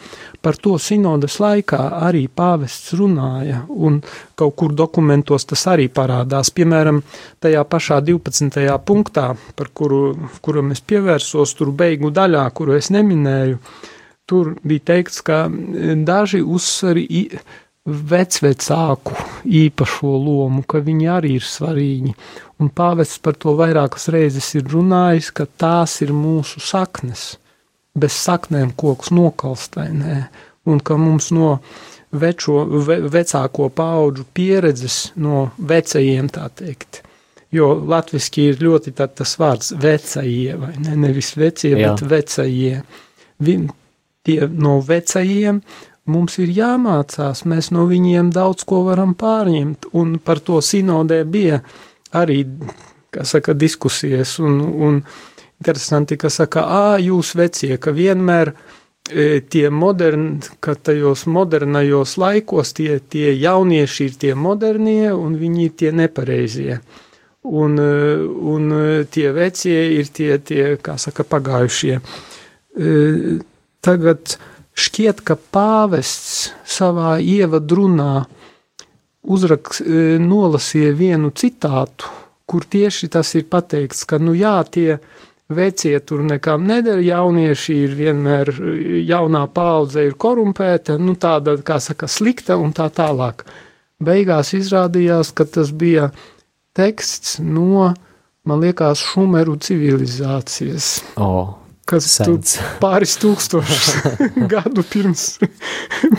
[0.43, 4.01] par to sinodas laikā arī pāvests runāja, un
[4.35, 6.51] kaut kur dokumentos tas arī parādās.
[6.57, 6.99] Piemēram,
[7.39, 8.65] tajā pašā 12.
[8.85, 10.01] punktā, par kuru,
[10.43, 13.61] kuram es pievērsos, tur beigu daļā, kuru es neminēju,
[14.27, 15.45] tur bija teikts, ka
[16.03, 17.05] daži uzsvari
[17.85, 19.13] vecvecāku
[19.45, 22.15] īpašo lomu, ka viņi arī ir svarīgi.
[22.61, 27.33] Un pāvests par to vairākas reizes ir runājis, ka tās ir mūsu saknes.
[27.95, 30.21] Bez saknēm koks nokalstainē,
[30.71, 31.57] un ka mums no
[32.15, 37.01] večo, ve, vecāko paudžu pieredzes, no vecajiem tā teikt,
[37.55, 41.91] jo latviski ir ļoti tas vārds vecajie, vai ne, nevis vecie, Jā.
[41.91, 42.83] bet vecajie.
[43.43, 43.67] Vim,
[44.23, 45.59] tie no vecajiem
[46.11, 51.61] mums ir jāmācās, mēs no viņiem daudz ko varam pārņemt, un par to sinodē bija
[52.21, 52.43] arī,
[53.23, 54.99] saka, diskusijas, un, un
[55.59, 62.75] interesanti, ka saka, ā, jūs vecie, ka vienmēr e, tie moderni, ka tajos modernajos laikos
[62.75, 66.79] tie, tie jaunieši ir tie modernie, un viņi ir tie nepareizie.
[67.45, 68.17] Un, e,
[68.55, 68.73] un
[69.11, 72.01] tie vecie ir tie, tie, kā saka, pagājušie.
[72.75, 73.39] E,
[73.85, 74.37] tagad,
[74.75, 78.25] Šķiet, ka pāvests savā ievadrunā
[79.27, 82.11] uzraks, e, nolasīja vienu citātu,
[82.45, 84.99] kur tieši tas ir pateikts, ka, nu jā, tie
[85.49, 88.53] vecie tur nekam nedara, jaunieši ir vienmēr,
[89.05, 93.45] jaunā paudze ir korumpēta, nu tāda, kā saka, slikta un tā tālāk.
[94.05, 96.09] Beigās izrādījās, ka tas bija
[96.75, 97.93] teksts no,
[98.45, 100.97] man liekas, Šumeru civilizācijas.
[101.15, 102.55] Oh kas Sens.
[102.83, 103.91] pāris tūkstošus
[104.53, 105.27] gadu pirms,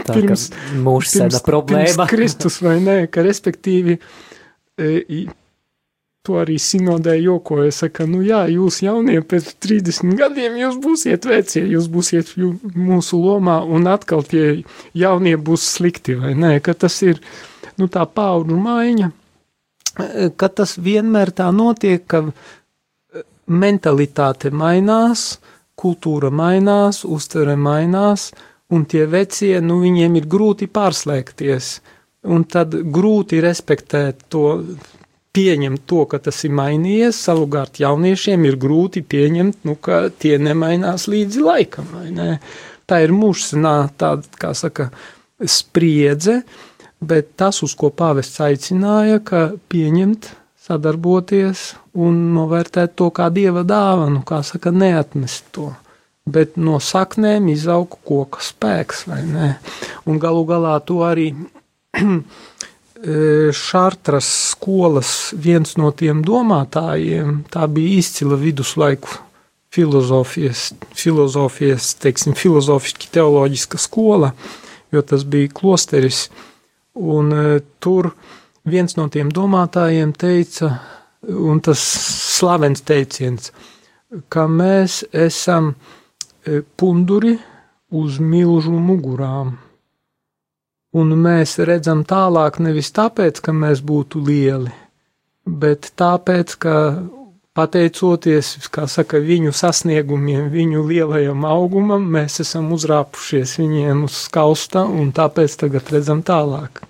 [0.07, 0.51] Tā, pirms,
[0.83, 1.91] mūsu pirms, problēma.
[1.91, 5.27] pirms Kristus, vai ne, ka respektīvi e,
[6.27, 11.63] to arī sinodē jokoja, saka, nu jā, jūs jaunie pēc 30 gadiem jūs būsiet vecie,
[11.71, 14.65] jūs būsiet jū, mūsu lomā un atkal tie
[14.97, 17.23] jaunie būs slikti, vai ne, ka tas ir,
[17.79, 25.37] nu tā paudru maiņa, e, ka tas vienmēr tā notiek, ka e, mentalitāte mainās,
[25.77, 28.31] kultūra mainās, uztvere mainās,
[28.73, 31.73] un tie vecie, nu, viņiem ir grūti pārslēgties,
[32.33, 34.47] un tad grūti respektēt to,
[35.37, 41.07] pieņemt to, ka tas ir mainījies, savukārt jauniešiem ir grūti pieņemt, nu, ka tie nemainās
[41.13, 42.31] līdzi laikam, vai ne?
[42.89, 44.89] Tā ir mūžsanā tāda, kā saka,
[45.45, 46.39] spriedze,
[47.05, 50.31] bet tas, uz ko pāvests aicināja, ka pieņemt
[50.67, 55.71] sadarboties un novērtēt to kā dieva dāvanu, kā saka, neatmest to.
[56.27, 59.51] Bet no saknēm izauga koka spēks, vai ne?
[60.11, 61.31] Un galu galā to arī
[63.61, 69.21] Šartras skolas viens no tiem domātājiem, tā bija izcila viduslaiku
[69.77, 74.33] filozofijas, filozofijas teiksim, filozofiski teoloģiska skola,
[74.91, 76.25] jo tas bija klosteris,
[76.97, 77.31] un
[77.85, 78.35] tur uh,
[78.67, 80.73] viens no tiem domātājiem teica,
[81.27, 81.83] un tas
[82.37, 83.53] slavens teiciens,
[84.29, 87.37] ka mēs esam e, punduri
[87.91, 89.57] uz milžu mugurām.
[90.97, 94.73] Un mēs redzam tālāk nevis tāpēc, ka mēs būtu lieli,
[95.45, 96.77] bet tāpēc, ka
[97.57, 105.57] pateicoties, saka, viņu sasniegumiem, viņu lielajam augumam, mēs esam uzrāpušies viņiem uz skausta un tāpēc
[105.65, 106.83] tagad redzam tālāk.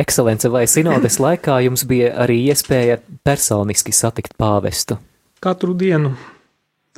[0.00, 4.98] Ekscelence, vai sinodes laikā jums bija arī iespēja personiski satikt pāvestu?
[5.42, 6.14] Katru dienu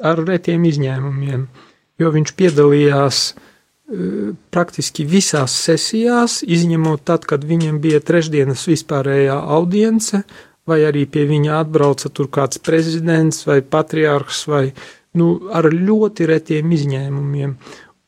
[0.04, 1.44] ar retiem izņēmumiem,
[2.00, 3.34] jo viņš piedalījās e,
[4.54, 10.24] praktiski visās sesijās, izņemot tad, kad viņam bija trešdienas vispārējā audience,
[10.68, 14.66] vai arī pie viņa atbrauca tur kāds prezidents vai patriārhs, vai
[15.18, 17.56] nu, ar ļoti retiem izņēmumiem.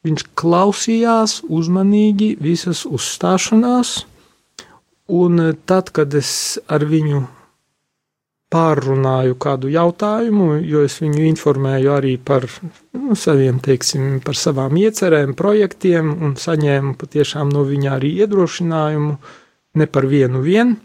[0.06, 3.98] Viņš klausījās uzmanīgi visas uzstāšanās,
[5.06, 7.24] Un eh, tad, kad es ar viņu
[8.52, 12.46] pārrunāju kādu jautājumu, jo es viņu informēju arī par
[12.94, 19.16] nu, saviem, teiksim, par savām iecerēm, projektiem un saņēmu patiešām no viņa arī iedrošinājumu,
[19.76, 20.76] ne par vienu vien.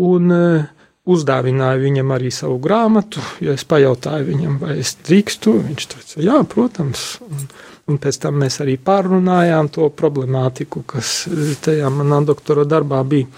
[0.00, 0.66] Un uh,
[1.10, 5.54] uzdāvināju viņam arī savu grāmatu, jo es pajautāju viņam, vai es drīkstu.
[5.68, 7.04] Viņš teica, jā, protams.
[7.26, 7.46] Un,
[7.88, 13.28] Un pēc tam mēs arī pārunājām to problemātiku, kas e, tajā manā doktora darbā bija.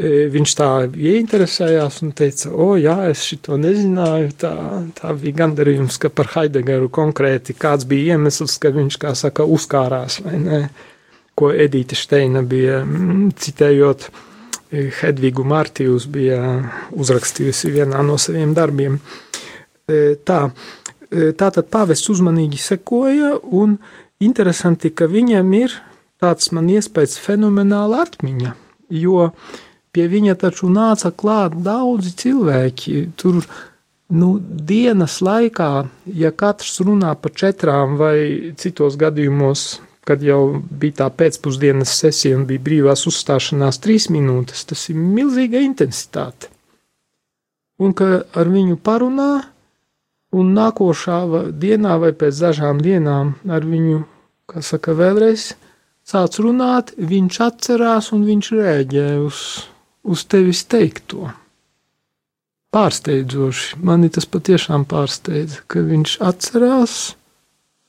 [0.00, 4.32] E, viņš tā ieinteresējās un teica, o, jā, es šito nezināju.
[4.40, 4.54] Tā,
[4.96, 10.20] tā bija gandarījums, ka par Heidegeru konkrēti kāds bija iemesls, ka viņš, kā saka, uzkārās
[10.24, 10.60] vai ne,
[11.38, 14.10] ko Edīte Šteina bija mm, citējot.
[14.70, 16.40] E, Hedvigu Martijus bija
[16.94, 19.00] uzrakstījusi vienā no saviem darbiem.
[19.90, 20.16] Tā, E,
[21.10, 23.78] tātad pāvests uzmanīgi sekoja, un
[24.22, 25.74] interesanti, ka viņam ir
[26.20, 28.54] tāds man iespējas fenomenāla atmiņa,
[28.92, 29.30] jo
[29.94, 32.96] pie viņa taču nāca klāt daudzi cilvēki.
[33.18, 33.40] Tur
[34.10, 35.70] nu, dienas laikā,
[36.14, 42.46] ja katrs runā par četrām vai citos gadījumos, kad jau bija tā pēcpusdienas sesija un
[42.48, 46.50] bija brīvās uzstāšanās trīs minūtes, tas ir milzīga intensitāte.
[47.80, 49.30] Un ka ar viņu parunā,
[50.36, 51.18] un nākošā
[51.58, 54.04] dienā vai pēc dažām dienām ar viņu,
[54.50, 55.52] kā saka, vēlreiz
[56.06, 59.44] sāc runāt, viņš atcerās un viņš rēģē uz,
[60.02, 61.30] uz tevis teikto.
[62.70, 63.80] pārsteidzoši.
[63.82, 67.16] Mani tas patiešām pārsteidza, ka viņš atcerās.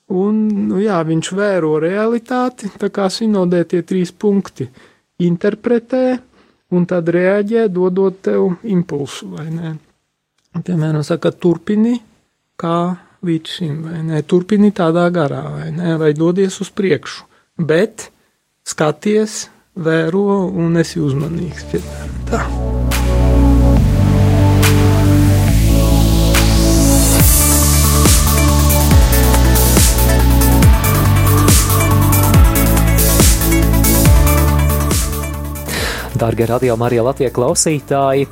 [0.09, 4.67] Un, nu jā, viņš vēro realitāti, tā kā sinodē tie trīs punkti-
[5.29, 6.19] interpretē,
[6.71, 9.29] un tad reaģē, dodot tev impulsu?
[10.65, 12.01] Piemēram, saka, turpini
[12.61, 12.77] kā
[13.25, 14.21] līdz šim, vai ne?
[14.25, 15.95] Turpini tādā garā, vai ne?
[16.01, 17.25] Vai dodies uz priekšu,
[17.57, 18.09] bet
[18.67, 19.47] skaties,
[19.77, 21.65] vēro un esi uzmanīgs,
[22.29, 22.45] tā.
[36.21, 38.27] Dārgie radio Marija Latvijas klausītāji!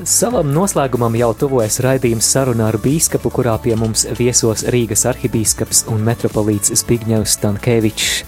[0.00, 6.00] Savam noslēgumam jau tuvojas raidījums sarunā ar bīskapu, kurā pie mums viesos Rīgas arhibīskaps un
[6.06, 8.22] metropolīts Zbigņevs Stankēvičs.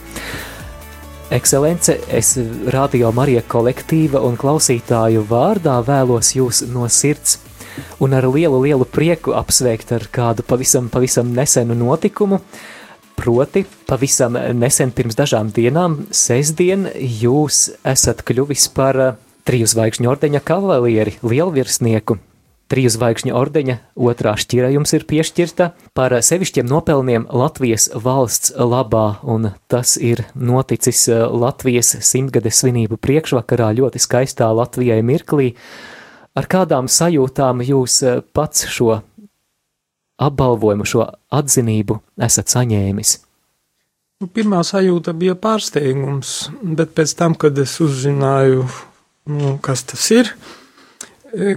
[1.33, 2.35] Ekscelence, es
[2.71, 7.39] radio Marija kolektīva un klausītāju vārdā vēlos jūs no sirds
[7.99, 12.43] un ar lielu, lielu prieku apsveikt ar kādu pavisam, pavisam nesenu notikumu.
[13.17, 19.01] Proti, pavisam nesen pirms dažām dienām, sestdien, jūs esat kļuvis par
[19.45, 22.19] triju zvaigžņu ordeņa kavalieri, lielvirsnieku.
[22.73, 23.75] Triju zvaigžņu ordeņa
[24.09, 25.67] otrā šķira jums ir piešķirta
[25.97, 33.69] par sevišķiem nopelniem Latvijas valsts labā, un tas ir noticis eh, Latvijas simtgades svinību priekšvakarā
[33.77, 35.53] ļoti skaistā Latvijai mirklī.
[36.35, 39.03] Ar kādām sajūtām jūs eh, pats šo
[40.25, 41.05] apbalvojumu, šo
[41.37, 43.15] atzinību esat saņēmis?
[44.23, 48.65] Nu, pirmā sajūta bija pārsteigums, bet pēc tam, kad es uzzināju,
[49.31, 50.31] nu, kas tas ir,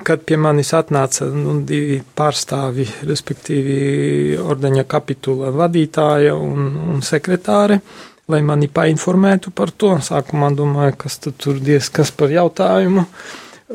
[0.07, 7.81] kad pie manis atnāca nu, divi pārstāvi, respektīvi ordeņa kapitula vadītāja un, un sekretāre,
[8.27, 9.93] lai mani painformētu par to.
[10.03, 13.05] Sākumā domāju, kas tur diez kas par jautājumu.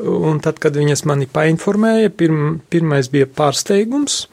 [0.03, 4.23] Un tad, kad viņas mani painformēja, pirm, pirmais bija pārsteigums,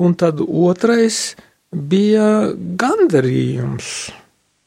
[0.00, 1.34] un tad otrais
[1.68, 3.90] bija gandarījums,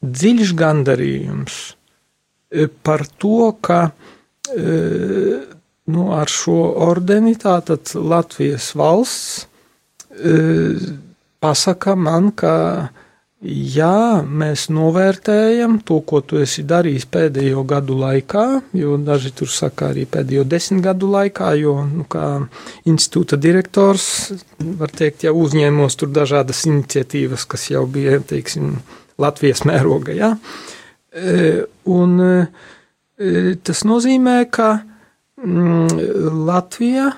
[0.06, 1.56] dziļš gandarījums
[2.54, 4.19] e, par to, ka e,
[5.90, 9.46] nu, ar šo ordeni tātad Latvijas valsts
[11.40, 12.56] pasaka man, ka
[13.40, 18.42] Jā, mēs novērtējam to, ko tu esi darījis pēdējo gadu laikā,
[18.76, 22.26] jo daži tur saka arī pēdējo desmit gadu laikā, jo, nu, kā
[22.84, 28.74] institūta direktors, var teikt, jau uzņēmos tur dažādas iniciatīvas, kas jau bija, teiksim,
[29.20, 30.34] Latvijas mēroga, jā.
[31.88, 32.20] Un
[33.62, 34.70] tas nozīmē, ka
[35.44, 36.00] mm,
[36.48, 37.10] Latvija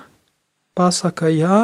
[0.74, 1.62] pasaka jā,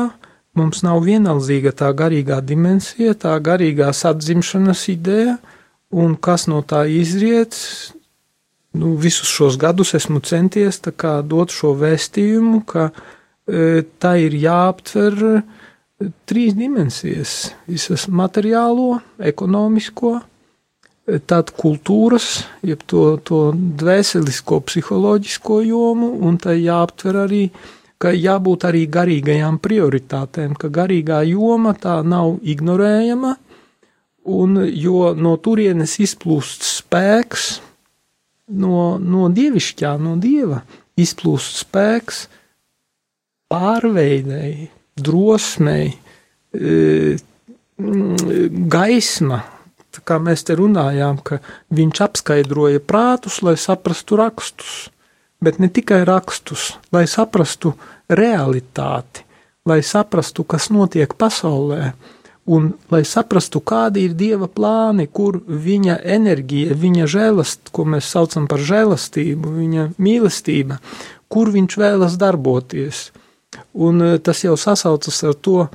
[0.59, 5.37] Mums nav vienaldzīga tā garīgā dimensija, tā garīgās atzimšanas ideja,
[5.95, 7.55] un kas no tā izriet.
[8.79, 15.37] Nu, visus šos gadus esmu centies dot šo vēstījumu, ka e, tā ir jāaptver e,
[16.29, 20.19] trīs dimensijas- visas materiālo, ekonomisko,
[21.29, 27.43] tad kultūras, jeb to, to dvēselisko, psiholoģisko jomu, un tai jāaptver arī
[27.99, 33.35] ka jābūt arī garīgajām prioritātēm, ka garīgā joma tā nav ignorējama,
[34.29, 37.49] un jo no turienes izplūst spēks,
[38.55, 40.63] no, no dievišķā, no dieva
[40.99, 42.27] izplūst spēks
[43.51, 45.93] pārveidēji, drosmei,
[46.53, 47.17] e,
[47.79, 49.43] gaisma,
[50.05, 51.41] kā mēs te runājām, ka
[51.75, 54.89] viņš apskaidroja prātus, lai saprastu rakstus
[55.41, 57.75] bet ne tikai rakstus, lai saprastu
[58.11, 59.25] realitāti,
[59.67, 61.93] lai saprastu, kas notiek pasaulē,
[62.49, 68.49] un lai saprastu, kādi ir Dieva plāni, kur viņa enerģija, viņa žēlast, ko mēs saucam
[68.51, 70.81] par žēlastību, viņa mīlestība,
[71.29, 73.11] kur viņš vēlas darboties.
[73.75, 75.69] Un eh, tas jau sasaucas ar to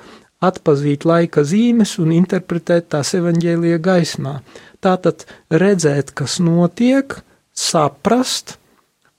[0.43, 4.37] atpazīt laika zīmes un interpretēt tās evaņģēlīja gaismā.
[4.83, 7.15] Tātad redzēt, kas notiek,
[7.55, 8.57] saprast,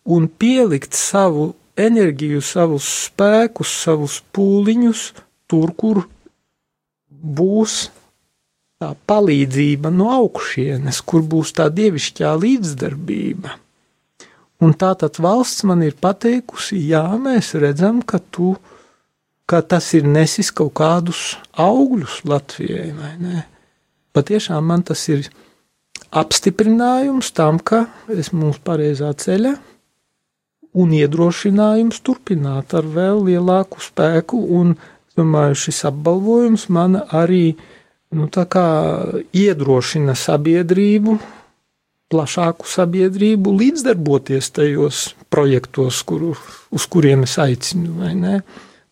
[0.04, 5.04] un pielikt savu enerģiju, savus spēkus, savus pūliņus
[5.50, 6.04] tur, kur
[7.08, 7.88] būs
[8.82, 13.58] tā palīdzība no augšienes, kur būs tā dievišķā līdzdarbība.
[14.64, 18.54] Un tā tad valsts man ir pateikusi, jā, mēs redzam, ka tu,
[19.46, 22.92] ka tas ir nesis kaut kādus augļus Latvijai?
[24.14, 25.28] Patiešām man tas ir
[26.14, 29.54] apstiprinājums tam, ka esmu uz pareizā ceļa,
[30.74, 34.40] un iedrošinājums turpināt ar vēl lielāku spēku.
[34.58, 34.74] Un,
[35.18, 37.54] domāju, šis apbalvojums man arī
[38.14, 38.28] nu,
[39.44, 41.18] iedrošina sabiedrību,
[42.14, 46.34] plašāku sabiedrību līdzdarboties tajos projektos, kuru,
[46.74, 48.10] uz kuriem es aicinu.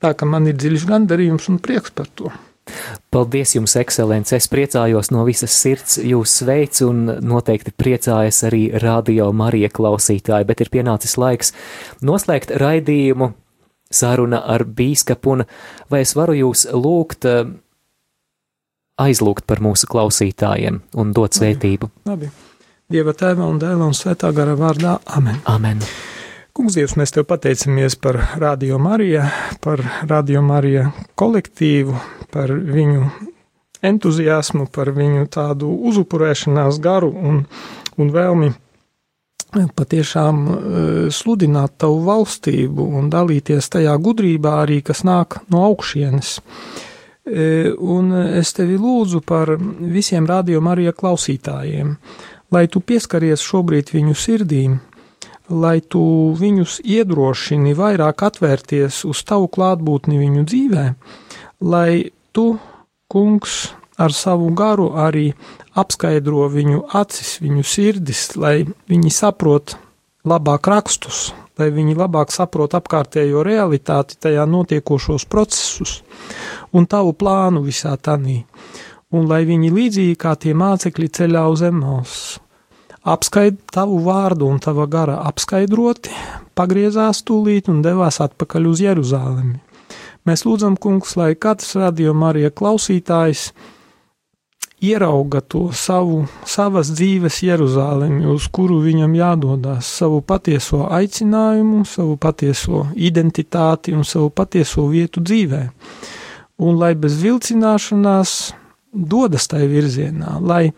[0.02, 2.32] Tā ka man ir dziļš gandarījums un prieks par to.
[3.12, 4.36] Paldies jums, ekscelence!
[4.36, 10.62] Es priecājos no visas sirds jūs sveicu un noteikti priecājas arī radio Marija klausītāji, bet
[10.62, 11.52] ir pienācis laiks
[12.06, 13.32] noslēgt raidījumu
[13.92, 15.44] saruna ar bīskapu un
[15.90, 17.42] vai es varu jūs lūgt eh,
[19.02, 21.90] aizlūgt par mūsu klausītājiem un dot svētību.
[22.08, 22.30] Labi.
[22.92, 24.98] Dieva tēva un dēla un svētā gara vārdā.
[25.16, 25.40] Amen.
[25.48, 25.80] Amen.
[26.52, 29.22] Kungs, Dievs, mēs tev pateicamies par Radio Mariju,
[29.64, 31.94] par Radio Mariju kolektīvu,
[32.28, 33.06] par viņu
[33.80, 37.40] entuziasmu, par viņu tādu uzupurēšanās garu un,
[37.96, 38.50] un vēlmi
[39.80, 40.60] patiešām uh,
[41.08, 46.36] sludināt tavu valstību un dalīties tajā gudrībā arī, kas nāk no augšienes.
[46.36, 51.96] Uh, un es tevi lūdzu par visiem radio Marija klausītājiem,
[52.52, 54.82] lai tu pieskaries šobrīd viņu sirdīm,
[55.52, 56.02] lai tu
[56.38, 60.84] viņus iedrošini vairāk atvērties uz tavu klātbūtni viņu dzīvē,
[61.68, 62.56] lai tu,
[63.12, 65.30] kungs, ar savu garu arī
[65.78, 69.76] apskaidro viņu acis, viņu sirdis, lai viņi saprot
[70.28, 76.00] labāk rakstus, lai viņi labāk saprot apkārtējo realitāti, tajā notiekošos procesus
[76.72, 78.42] un tavu plānu visā tanī,
[79.12, 82.16] un lai viņi līdzīgi kā tie mācekļi ceļā uz Emos
[83.02, 86.14] apskaid tavu vārdu un tava gara apskaidroti,
[86.54, 89.58] pagriezās tūlīt un devās atpakaļ uz Jeruzālemi.
[90.28, 93.48] Mēs lūdzam, kungs, lai katrs radio Marija klausītājs
[94.82, 102.86] ierauga to savu, savas dzīves Jeruzālemi, uz kuru viņam jādodas, savu patieso aicinājumu, savu patieso
[102.94, 105.62] identitāti un savu patieso vietu dzīvē.
[106.62, 108.36] Un lai bez vilcināšanās
[108.92, 110.68] dodas tai virzienā, lai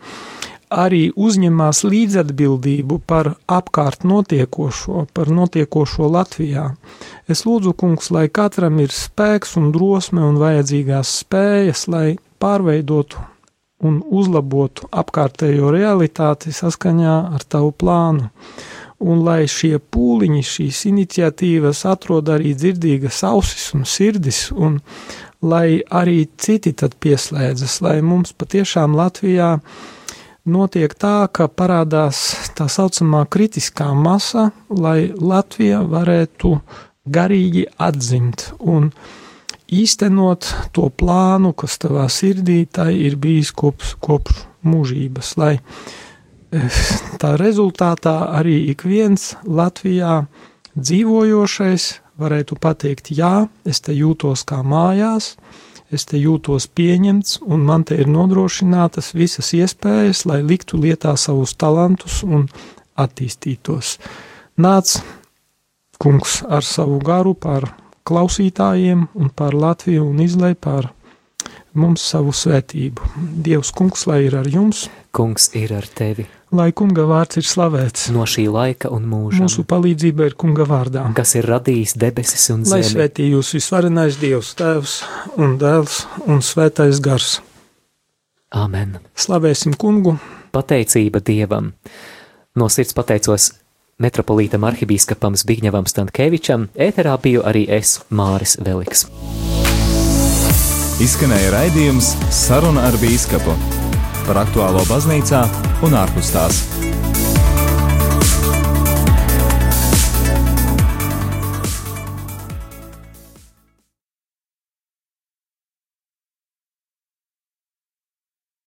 [0.75, 6.67] arī uzņemās līdzatbildību par apkārt notiekošo, par notiekošo Latvijā.
[7.31, 13.23] Es lūdzu, kungs, lai katram ir spēks un drosme un vajadzīgās spējas, lai pārveidotu
[13.85, 18.29] un uzlabotu apkārtējo realitāti saskaņā ar tavu plānu.
[19.05, 24.79] Un lai šie pūliņi, šīs iniciatīvas atrod arī dzirdīgas ausis un sirdis, un
[25.43, 29.91] lai arī citi tad pieslēdzas, lai mums patiešām Latvijā uh,
[30.45, 32.21] notiek tā, ka parādās
[32.57, 36.55] tā saucamā kritiskā masa, lai Latvija varētu
[37.05, 38.91] garīgi atzimt un
[39.73, 46.81] īstenot to plānu, kas tavā sirdī tai ir bijis kopš, kopš mūžības, lai eh,
[47.21, 50.23] tā rezultātā arī ik viens Latvijā
[50.75, 51.91] dzīvojošais
[52.21, 55.35] varētu pateikt, jā, es te jūtos kā mājās,
[55.95, 61.55] es te jūtos pieņemts, un man te ir nodrošinātas visas iespējas, lai liktu lietā savus
[61.55, 62.49] talantus un
[62.99, 63.95] attīstītos.
[64.61, 64.97] Nāc,
[65.99, 67.69] kungs, ar savu garu pār
[68.05, 70.91] klausītājiem un pār Latviju un izlai pār
[71.79, 73.11] mums savu svētību.
[73.45, 74.85] Dievs, kungs, lai ir ar jums!
[75.15, 76.27] Kungs ir ar tevi!
[76.55, 79.41] Lai kunga vārds ir slavēts no šī laika un mūža.
[79.43, 82.77] Mūsu palīdzība ir kunga vārdā, kas ir radījis debesis un zemi.
[82.77, 84.95] Lai svētī jūs visvarenais Dievs, Tēvs
[85.41, 87.39] un Dēls un Svētais Gars.
[88.55, 88.99] Amen.
[89.19, 90.15] Slavēsim kungu.
[90.55, 91.73] Pateicība Dievam.
[92.55, 93.49] No sirds pateicos
[93.99, 99.07] metropolītam arhibīskapam Zbigņevam Stankēvičam, ēterā biju arī es, Māris Veliks.
[101.03, 103.51] Izskanēja raidījums Saruna ar bīskapu
[104.23, 105.41] par aktuālo baznīcā
[105.83, 106.61] un ārpus tās.